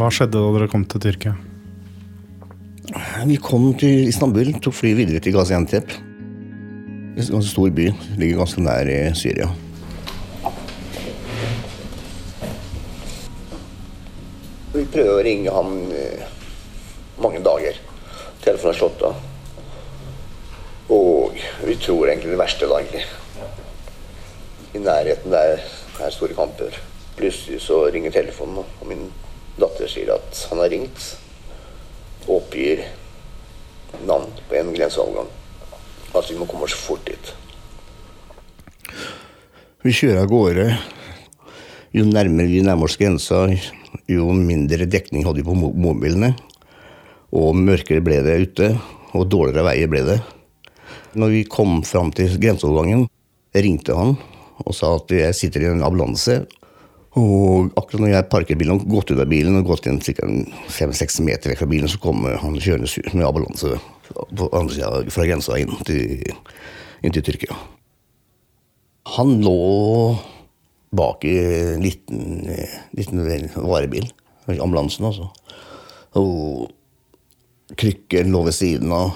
Hva 0.04 0.10
skjedde 0.12 0.36
da 0.36 0.50
dere 0.52 0.66
kom 0.68 0.82
til 0.84 1.00
Tyrkia? 1.00 1.32
Vi 3.24 3.38
kom 3.40 3.70
til 3.80 4.10
Istanbul, 4.10 4.50
tok 4.60 4.76
fly 4.76 4.90
videre 4.98 5.22
til 5.24 5.32
Gaziantep. 5.32 5.94
En 5.96 7.22
ganske 7.22 7.48
stor 7.48 7.70
by. 7.72 7.86
Ligger 8.20 8.42
ganske 8.42 8.66
nær 8.66 8.92
i 8.92 8.98
Syria. 9.16 9.48
Vi 14.76 14.84
prøver 14.92 15.14
å 15.14 15.24
ringe 15.24 15.56
ham 15.56 15.72
eh, 15.96 16.28
mange 17.24 17.40
dager. 17.48 17.80
Telefonen 18.44 18.76
er 18.76 18.80
slått 18.84 19.08
av. 19.08 19.26
Og 21.00 21.40
vi 21.64 21.80
tror 21.80 22.10
egentlig 22.10 22.36
det 22.36 22.44
verste 22.44 22.74
daglig. 22.76 23.08
I 24.76 24.84
nærheten 24.84 25.32
der 25.32 25.64
er 25.64 26.12
store 26.20 26.36
kamper. 26.36 26.76
Plutselig 27.16 27.64
så 27.64 27.86
ringer 27.88 28.12
telefonen, 28.12 28.66
og 28.68 28.90
min 28.92 29.08
datter 29.84 29.92
sier 29.92 30.14
at 30.16 30.48
han 30.50 30.62
har 30.64 30.72
ringt. 30.72 31.18
Og 32.28 32.40
oppgir 32.40 32.84
navn 34.08 34.30
på 34.48 34.56
en 34.56 34.72
grenseovergang. 34.74 35.28
Altså 36.14 36.34
vi 36.34 36.40
må 36.40 36.48
komme 36.48 36.68
oss 36.68 36.78
fort 36.78 37.04
dit. 37.06 37.34
Vi 39.84 39.92
kjører 39.92 40.24
av 40.24 40.30
gårde. 40.32 40.68
Jo 41.94 42.06
nærmere 42.08 42.48
vi 42.48 42.64
nærmer 42.64 42.88
oss 42.88 42.98
grensa, 42.98 43.46
jo 44.10 44.32
mindre 44.34 44.88
dekning 44.88 45.26
hadde 45.28 45.42
vi 45.42 45.46
på 45.46 45.54
mobilene. 45.54 46.34
Og 47.34 47.58
mørkere 47.58 48.02
ble 48.02 48.22
det 48.24 48.40
ute, 48.48 48.72
og 49.14 49.28
dårligere 49.30 49.68
veier 49.68 49.92
ble 49.92 50.06
det. 50.08 50.20
Når 51.14 51.30
vi 51.30 51.44
kom 51.46 51.82
fram 51.86 52.10
til 52.16 52.32
grenseovergangen, 52.40 53.06
ringte 53.54 53.98
han 53.98 54.16
og 54.64 54.74
sa 54.78 54.96
at 54.96 55.12
jeg 55.12 55.36
sitter 55.36 55.66
i 55.66 55.70
en 55.74 55.84
ambulanse. 55.86 56.44
Og 57.20 57.70
akkurat 57.78 58.02
når 58.02 58.10
jeg 58.10 58.30
parker 58.32 58.58
bilen 58.58 58.80
og 58.80 58.88
gått 58.90 59.12
ut 59.14 59.22
av 59.22 59.30
bilen 59.30 59.60
og 59.60 59.68
gått 59.70 59.86
inn 59.90 60.00
ca. 60.02 60.30
fem-seks 60.74 61.20
meter 61.22 61.52
vekk 61.52 61.62
fra 61.62 61.70
bilen, 61.70 61.92
så 61.92 62.02
kommer 62.02 62.40
han 62.42 62.58
kjørende 62.58 62.90
med 63.14 63.28
ambulanse 63.28 63.76
på 64.10 64.50
andre 64.50 64.74
sida 64.74 65.04
fra 65.14 65.28
grensa 65.30 65.60
inn 65.62 65.74
til, 65.86 66.24
inn 67.06 67.14
til 67.14 67.26
Tyrkia. 67.26 67.58
Han 69.18 69.38
lå 69.46 70.16
bak 70.94 71.26
i 71.28 71.36
en 71.38 71.84
liten, 71.86 72.48
liten 72.98 73.22
varebil, 73.62 74.08
ambulansen 74.58 75.06
altså. 75.10 75.30
Og 76.18 76.72
krykken 77.78 78.34
lå 78.34 78.44
ved 78.48 78.58
siden 78.58 78.94
av. 78.94 79.14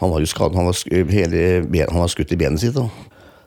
Han 0.00 0.12
var 0.12 0.20
jo 0.20 0.28
skadet, 0.28 0.56
han 0.58 0.68
var, 0.68 1.12
hele, 1.12 1.44
han 1.84 2.00
var 2.00 2.12
skutt 2.12 2.32
i 2.32 2.40
benet 2.40 2.64
sitt. 2.64 2.76
da. 2.76 2.88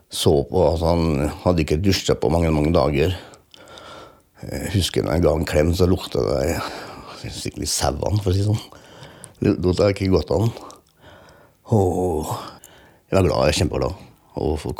Så 0.09 0.31
på 0.49 0.61
at 0.65 0.81
han 0.81 1.29
hadde 1.43 1.65
ikke 1.65 1.81
dusja 1.81 2.15
på 2.17 2.31
mange, 2.33 2.49
mange 2.53 2.73
dager. 2.73 3.13
Jeg 4.39 4.71
husker 4.77 5.03
når 5.03 5.17
jeg 5.17 5.23
ga 5.25 5.33
en 5.35 5.47
klem, 5.47 5.71
så 5.75 5.87
lukta 5.89 6.21
det 6.23 6.59
skikkelig 7.19 7.67
sau 7.67 7.95
av 7.97 8.21
for 8.23 8.31
å 8.31 8.35
si 8.35 8.43
det 8.43 8.47
sånn. 8.47 8.61
Lukta 9.43 9.89
ikke 9.91 10.11
godt 10.13 10.31
av 10.35 10.45
den. 10.45 10.53
Og 11.75 12.31
jeg 13.09 13.17
var 13.17 13.27
glad, 13.27 13.41
jeg 13.43 13.51
er 13.51 13.59
kjempeglad. 13.59 14.05
og 14.39 14.55
få, 14.61 14.71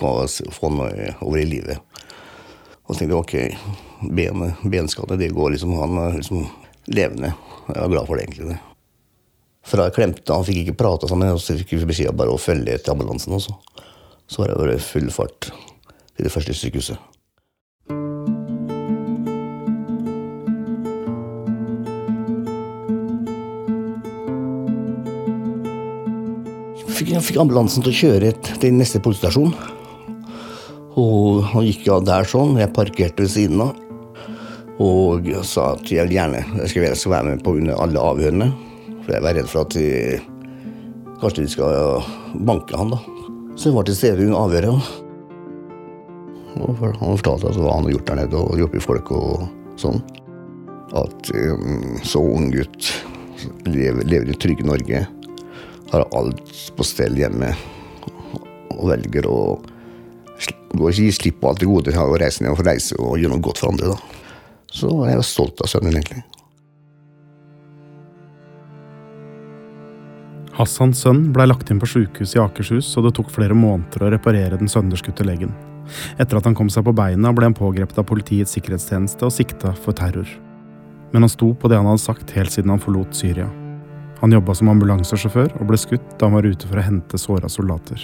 få 0.56 0.70
meg 0.72 1.20
over 1.26 1.42
i 1.42 1.50
livet. 1.50 1.82
Og 2.88 2.96
så 2.96 3.02
tenkte 3.02 3.14
jeg 3.14 3.20
ok, 3.20 4.08
ben, 4.16 4.46
benskade, 4.64 5.18
det 5.20 5.34
går 5.36 5.54
liksom 5.54 5.76
Han 5.78 5.98
er 6.06 6.18
liksom 6.22 6.48
levende. 6.88 7.34
Jeg 7.68 7.82
var 7.84 7.92
glad 7.92 8.08
for 8.08 8.16
det, 8.16 8.24
egentlig. 8.24 8.48
det. 8.56 8.60
Fra 9.70 9.86
jeg 9.90 9.98
klemte 9.98 10.34
han, 10.34 10.48
fikk 10.48 10.64
ikke 10.64 10.80
prata 10.80 11.10
sammen, 11.10 11.36
og 11.36 11.44
så 11.44 11.58
fikk 11.60 11.76
vi 11.76 11.92
beskjed 11.92 12.14
om 12.14 12.18
bare 12.18 12.34
å 12.34 12.42
følge 12.42 12.74
etter 12.74 12.96
ambulansen. 12.96 13.36
Også. 13.36 13.54
Så 14.26 14.42
var 14.42 14.54
det 14.54 14.62
bare 14.62 14.80
full 14.82 15.12
fart 15.14 15.52
til 15.52 16.26
det 16.26 16.34
første 16.34 16.56
sykehuset. 16.56 17.19
Jeg 27.10 27.24
fikk 27.26 27.40
ambulansen 27.42 27.82
til 27.82 27.90
å 27.90 28.00
kjøre 28.00 28.28
til 28.62 28.76
neste 28.78 29.00
politistasjon. 29.02 29.54
Og 31.02 31.40
han 31.56 31.66
gikk 31.66 31.88
av 31.96 32.04
der 32.06 32.28
sånn. 32.30 32.60
Jeg 32.60 32.70
parkerte 32.76 33.26
ved 33.26 33.32
siden 33.34 33.64
av. 33.66 33.74
Og 34.80 35.26
sa 35.48 35.72
at 35.74 35.90
jeg 35.90 36.12
gjerne 36.14 36.44
jeg 36.60 36.70
skal, 36.70 36.86
jeg 36.86 37.00
skal 37.02 37.16
være 37.16 37.32
med 37.32 37.42
på 37.44 37.56
under 37.58 37.82
alle 37.82 38.06
avhørene. 38.12 38.52
For 39.02 39.16
jeg 39.16 39.26
var 39.26 39.38
redd 39.40 39.50
for 39.50 39.66
at 39.66 39.74
de, 39.74 39.90
kanskje 41.24 41.48
de 41.48 41.54
skal 41.56 42.06
banke 42.46 42.78
han, 42.78 42.94
da. 42.94 43.02
Så 43.58 43.72
jeg 43.72 43.80
var 43.80 43.90
til 43.90 43.98
stede 43.98 44.30
under 44.30 44.46
avhøret. 44.46 44.96
Og 46.60 46.82
han 46.86 47.20
fortalte 47.24 47.56
hva 47.58 47.74
han 47.74 47.88
hadde 47.88 47.96
gjort 47.98 48.12
der 48.12 48.22
nede, 48.22 48.44
og 48.44 48.62
hjulpet 48.62 48.86
folk 48.86 49.16
og 49.18 49.48
sånn. 49.82 50.04
At 51.00 51.34
um, 51.34 51.98
så 52.06 52.22
ung 52.22 52.52
gutt 52.54 52.94
lever, 53.66 54.06
lever 54.06 54.30
i 54.30 54.38
trygge 54.38 54.68
Norge, 54.68 55.08
har 55.92 56.08
alt 56.16 56.42
på 56.76 56.86
stell 56.88 57.18
hjemme 57.18 57.52
og 58.76 58.88
velger 58.92 59.28
å 59.30 59.42
gå 60.80 60.92
gi 60.94 61.10
slipp 61.12 61.40
på 61.42 61.50
alt 61.50 61.62
det 61.62 61.70
gode 61.70 61.94
og 62.00 62.18
reise 62.22 62.46
ned 62.46 62.54
og 62.54 62.66
reise 62.66 62.98
og 63.00 63.18
gjøre 63.20 63.36
noe 63.36 63.44
godt 63.44 63.62
for 63.62 63.74
andre. 63.74 63.94
da. 63.94 64.20
Så 64.70 64.90
jeg 65.10 65.18
var 65.18 65.26
stolt 65.26 65.64
av 65.66 65.72
sønnen, 65.72 65.96
egentlig. 65.98 66.24
Hassans 70.60 71.00
sønn 71.06 71.30
blei 71.34 71.48
lagt 71.48 71.70
inn 71.72 71.80
på 71.80 71.88
sjukehus 71.88 72.36
i 72.36 72.42
Akershus, 72.44 72.92
og 73.00 73.08
det 73.08 73.14
tok 73.18 73.32
flere 73.32 73.56
måneder 73.56 74.06
å 74.06 74.12
reparere 74.14 74.60
den 74.60 74.72
sønderskutte 74.72 75.26
leggen. 75.26 75.54
Etter 76.20 76.38
at 76.38 76.46
han 76.46 76.58
kom 76.58 76.70
seg 76.70 76.86
på 76.86 76.94
beina, 76.94 77.32
ble 77.34 77.48
han 77.48 77.58
pågrepet 77.58 77.98
av 77.98 78.06
Politiets 78.10 78.54
sikkerhetstjeneste 78.58 79.26
og 79.26 79.34
sikta 79.34 79.74
for 79.86 79.96
terror. 79.98 80.28
Men 81.14 81.26
han 81.26 81.32
sto 81.32 81.54
på 81.56 81.72
det 81.72 81.80
han 81.80 81.90
hadde 81.90 82.04
sagt 82.04 82.36
helt 82.36 82.54
siden 82.54 82.76
han 82.76 82.84
forlot 82.84 83.16
Syria. 83.18 83.48
Han 84.20 84.34
jobba 84.36 84.52
som 84.56 84.68
ambulansesjåfør 84.68 85.54
og 85.62 85.70
ble 85.70 85.78
skutt 85.80 86.16
da 86.20 86.28
han 86.28 86.36
var 86.36 86.48
ute 86.48 86.68
for 86.68 86.80
å 86.80 86.84
hente 86.84 87.20
såra 87.22 87.48
soldater. 87.52 88.02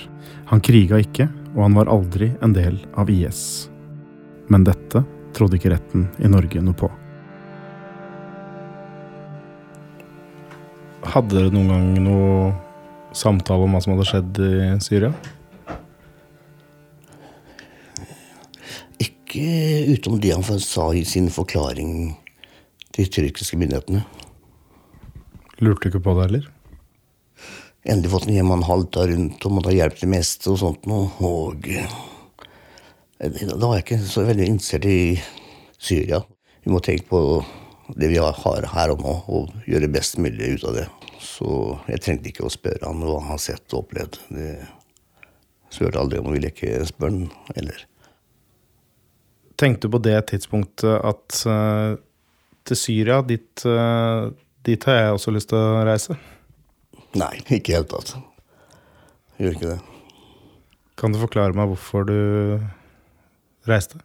Han 0.47 0.63
kriga 0.63 1.01
ikke, 1.03 1.27
og 1.55 1.65
han 1.65 1.75
var 1.75 1.91
aldri 1.91 2.29
en 2.45 2.55
del 2.55 2.77
av 2.95 3.11
IS. 3.11 3.67
Men 4.47 4.63
dette 4.63 5.03
trodde 5.35 5.59
ikke 5.59 5.73
retten 5.73 6.07
i 6.23 6.31
Norge 6.31 6.63
noe 6.63 6.77
på. 6.79 6.87
Hadde 11.05 11.35
dere 11.35 11.51
noen 11.53 11.71
gang 11.73 11.89
noe 12.07 13.15
samtale 13.15 13.67
om 13.67 13.75
hva 13.75 13.83
som 13.83 13.95
hadde 13.95 14.07
skjedd 14.07 14.39
i 14.39 14.53
Syria? 14.83 15.11
Ikke 19.03 19.91
utenom 19.91 20.21
det 20.23 20.31
han 20.31 20.63
sa 20.63 20.93
i 20.95 21.03
sin 21.07 21.27
forklaring 21.27 22.15
til 22.95 23.11
tyrkiske 23.11 23.59
myndighetene. 23.59 24.05
Lurte 25.63 25.87
du 25.87 25.93
ikke 25.93 26.03
på 26.03 26.15
det 26.17 26.27
heller? 26.27 26.47
Endelig 27.85 28.11
fått 28.11 28.27
en 28.27 28.35
hjem 28.35 28.51
han 28.51 28.65
halta 28.65 29.05
rundt 29.07 29.45
og 29.45 29.53
måtte 29.55 29.69
ha 29.71 29.77
hjelp 29.77 29.99
til 29.99 30.11
meste 30.11 30.49
og 30.51 30.57
sånt 30.59 30.87
noe. 30.89 31.11
Og 31.23 31.67
eh, 31.69 31.91
da 33.21 33.61
var 33.61 33.77
jeg 33.77 33.85
ikke 33.85 33.99
så 34.03 34.25
veldig 34.27 34.47
interessert 34.49 34.87
i 34.89 35.15
Syria. 35.77 36.23
Vi 36.65 36.73
må 36.73 36.81
tenke 36.83 37.07
på 37.11 37.21
det 37.95 38.09
vi 38.09 38.17
har 38.17 38.67
her 38.73 38.91
og 38.95 39.03
nå, 39.03 39.13
og 39.29 39.67
gjøre 39.69 39.91
best 39.93 40.17
mulig 40.17 40.55
ut 40.55 40.65
av 40.65 40.79
det. 40.79 40.85
Så 41.21 41.49
jeg 41.91 42.01
trengte 42.01 42.31
ikke 42.31 42.47
å 42.47 42.53
spørre 42.53 42.89
han 42.89 43.03
hva 43.05 43.19
han 43.19 43.35
har 43.35 43.41
sett 43.41 43.67
og 43.71 43.83
opplevd. 43.83 44.17
Det 44.33 44.55
spurte 45.69 46.01
aldri 46.01 46.19
om, 46.19 46.31
ville 46.33 46.49
ikke 46.51 46.79
spørre 46.89 47.19
han 47.19 47.53
heller. 47.53 47.85
Tenkte 49.55 49.87
du 49.87 49.95
på 49.95 50.01
det 50.03 50.17
tidspunktet 50.33 50.97
at 51.05 51.37
uh, 51.47 51.95
til 52.67 52.79
Syria, 52.79 53.21
ditt 53.23 53.63
uh, 53.69 54.33
Dit 54.65 54.83
har 54.89 54.95
jeg 54.97 55.13
også 55.13 55.33
lyst 55.35 55.51
til 55.51 55.61
å 55.61 55.83
reise. 55.85 56.15
Nei, 57.15 57.35
ikke 57.45 57.55
i 57.55 57.61
det 57.61 57.75
hele 57.75 57.89
tatt. 57.91 58.15
Gjør 59.37 59.59
ikke 59.59 59.75
det. 59.75 59.79
Kan 60.97 61.13
du 61.13 61.19
forklare 61.21 61.53
meg 61.53 61.69
hvorfor 61.69 62.07
du 62.07 62.17
reiste? 63.69 64.01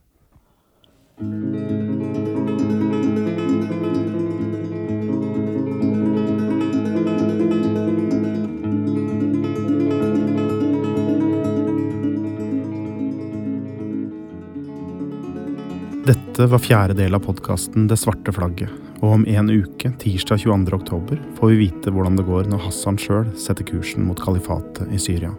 Dette 16.11 16.46
var 16.51 16.62
fjerde 16.64 16.96
del 16.99 17.14
av 17.14 17.23
podkasten 17.23 17.85
Det 17.87 17.99
svarte 18.01 18.33
flagget, 18.35 18.73
og 19.01 19.15
om 19.15 19.23
en 19.29 19.51
uke, 19.51 19.93
tirsdag 19.99 20.43
22. 20.43 20.75
oktober, 20.77 21.21
får 21.39 21.53
vi 21.53 21.61
vite 21.65 21.93
hvordan 21.93 22.19
det 22.19 22.27
går 22.29 22.51
når 22.51 22.67
Hassan 22.67 22.99
sjøl 23.01 23.31
setter 23.39 23.65
kursen 23.65 24.05
mot 24.05 24.21
kalifatet 24.21 24.93
i 24.93 25.01
Syria. 25.01 25.33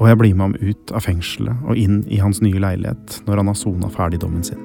Og 0.00 0.08
jeg 0.08 0.18
blir 0.20 0.36
med 0.36 0.50
ham 0.50 0.56
ut 0.60 0.92
av 0.96 1.04
fengselet 1.04 1.64
og 1.68 1.80
inn 1.80 2.02
i 2.08 2.20
hans 2.20 2.40
nye 2.44 2.60
leilighet 2.60 3.20
når 3.26 3.42
han 3.42 3.50
har 3.52 3.58
sona 3.58 3.90
ferdig 3.92 4.20
dommen 4.22 4.44
sin. 4.44 4.60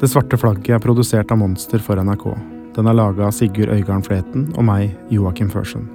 Det 0.00 0.10
svarte 0.10 0.38
flagget 0.38 0.74
er 0.76 0.82
produsert 0.82 1.30
av 1.30 1.38
Monster 1.38 1.82
for 1.82 1.98
NRK. 1.98 2.26
Den 2.74 2.90
er 2.90 2.98
laga 2.98 3.28
av 3.28 3.34
Sigurd 3.34 3.70
Øygarden 3.70 4.02
Fleten 4.06 4.48
og 4.58 4.66
meg, 4.66 4.94
Joakim 5.14 5.50
Førsund. 5.50 5.86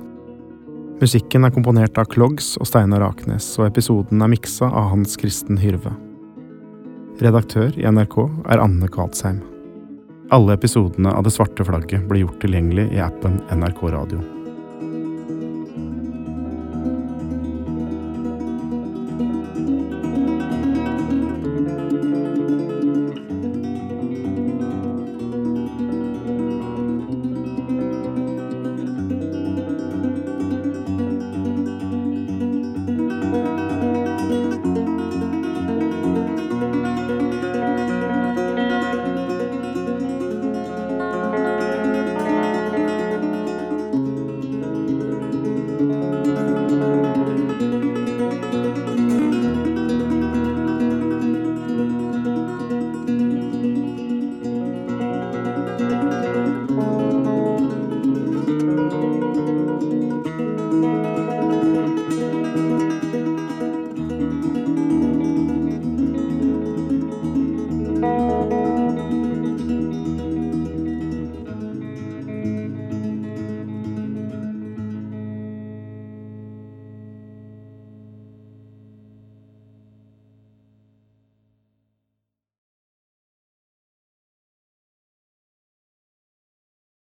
Musikken 1.00 1.48
er 1.48 1.54
komponert 1.56 2.00
av 2.00 2.08
Klogs 2.12 2.54
og 2.60 2.68
Steinar 2.68 3.06
Aknes, 3.06 3.54
og 3.60 3.70
episoden 3.70 4.24
er 4.24 4.32
miksa 4.32 4.68
av 4.68 4.92
Hans 4.92 5.16
Kristen 5.20 5.60
Hyrve. 5.60 5.94
Redaktør 7.24 7.76
i 7.80 7.88
NRK 7.88 8.18
er 8.52 8.64
Anne 8.64 8.88
Kvatsheim. 8.92 9.40
Alle 10.32 10.54
episodene 10.54 11.10
av 11.10 11.24
Det 11.24 11.32
svarte 11.34 11.65
flagget 11.65 12.06
blir 12.10 12.22
gjort 12.22 12.42
tilgjengelig 12.42 12.92
i 12.94 13.00
appen 13.02 13.42
NRK 13.50 13.88
Radio. 13.89 14.38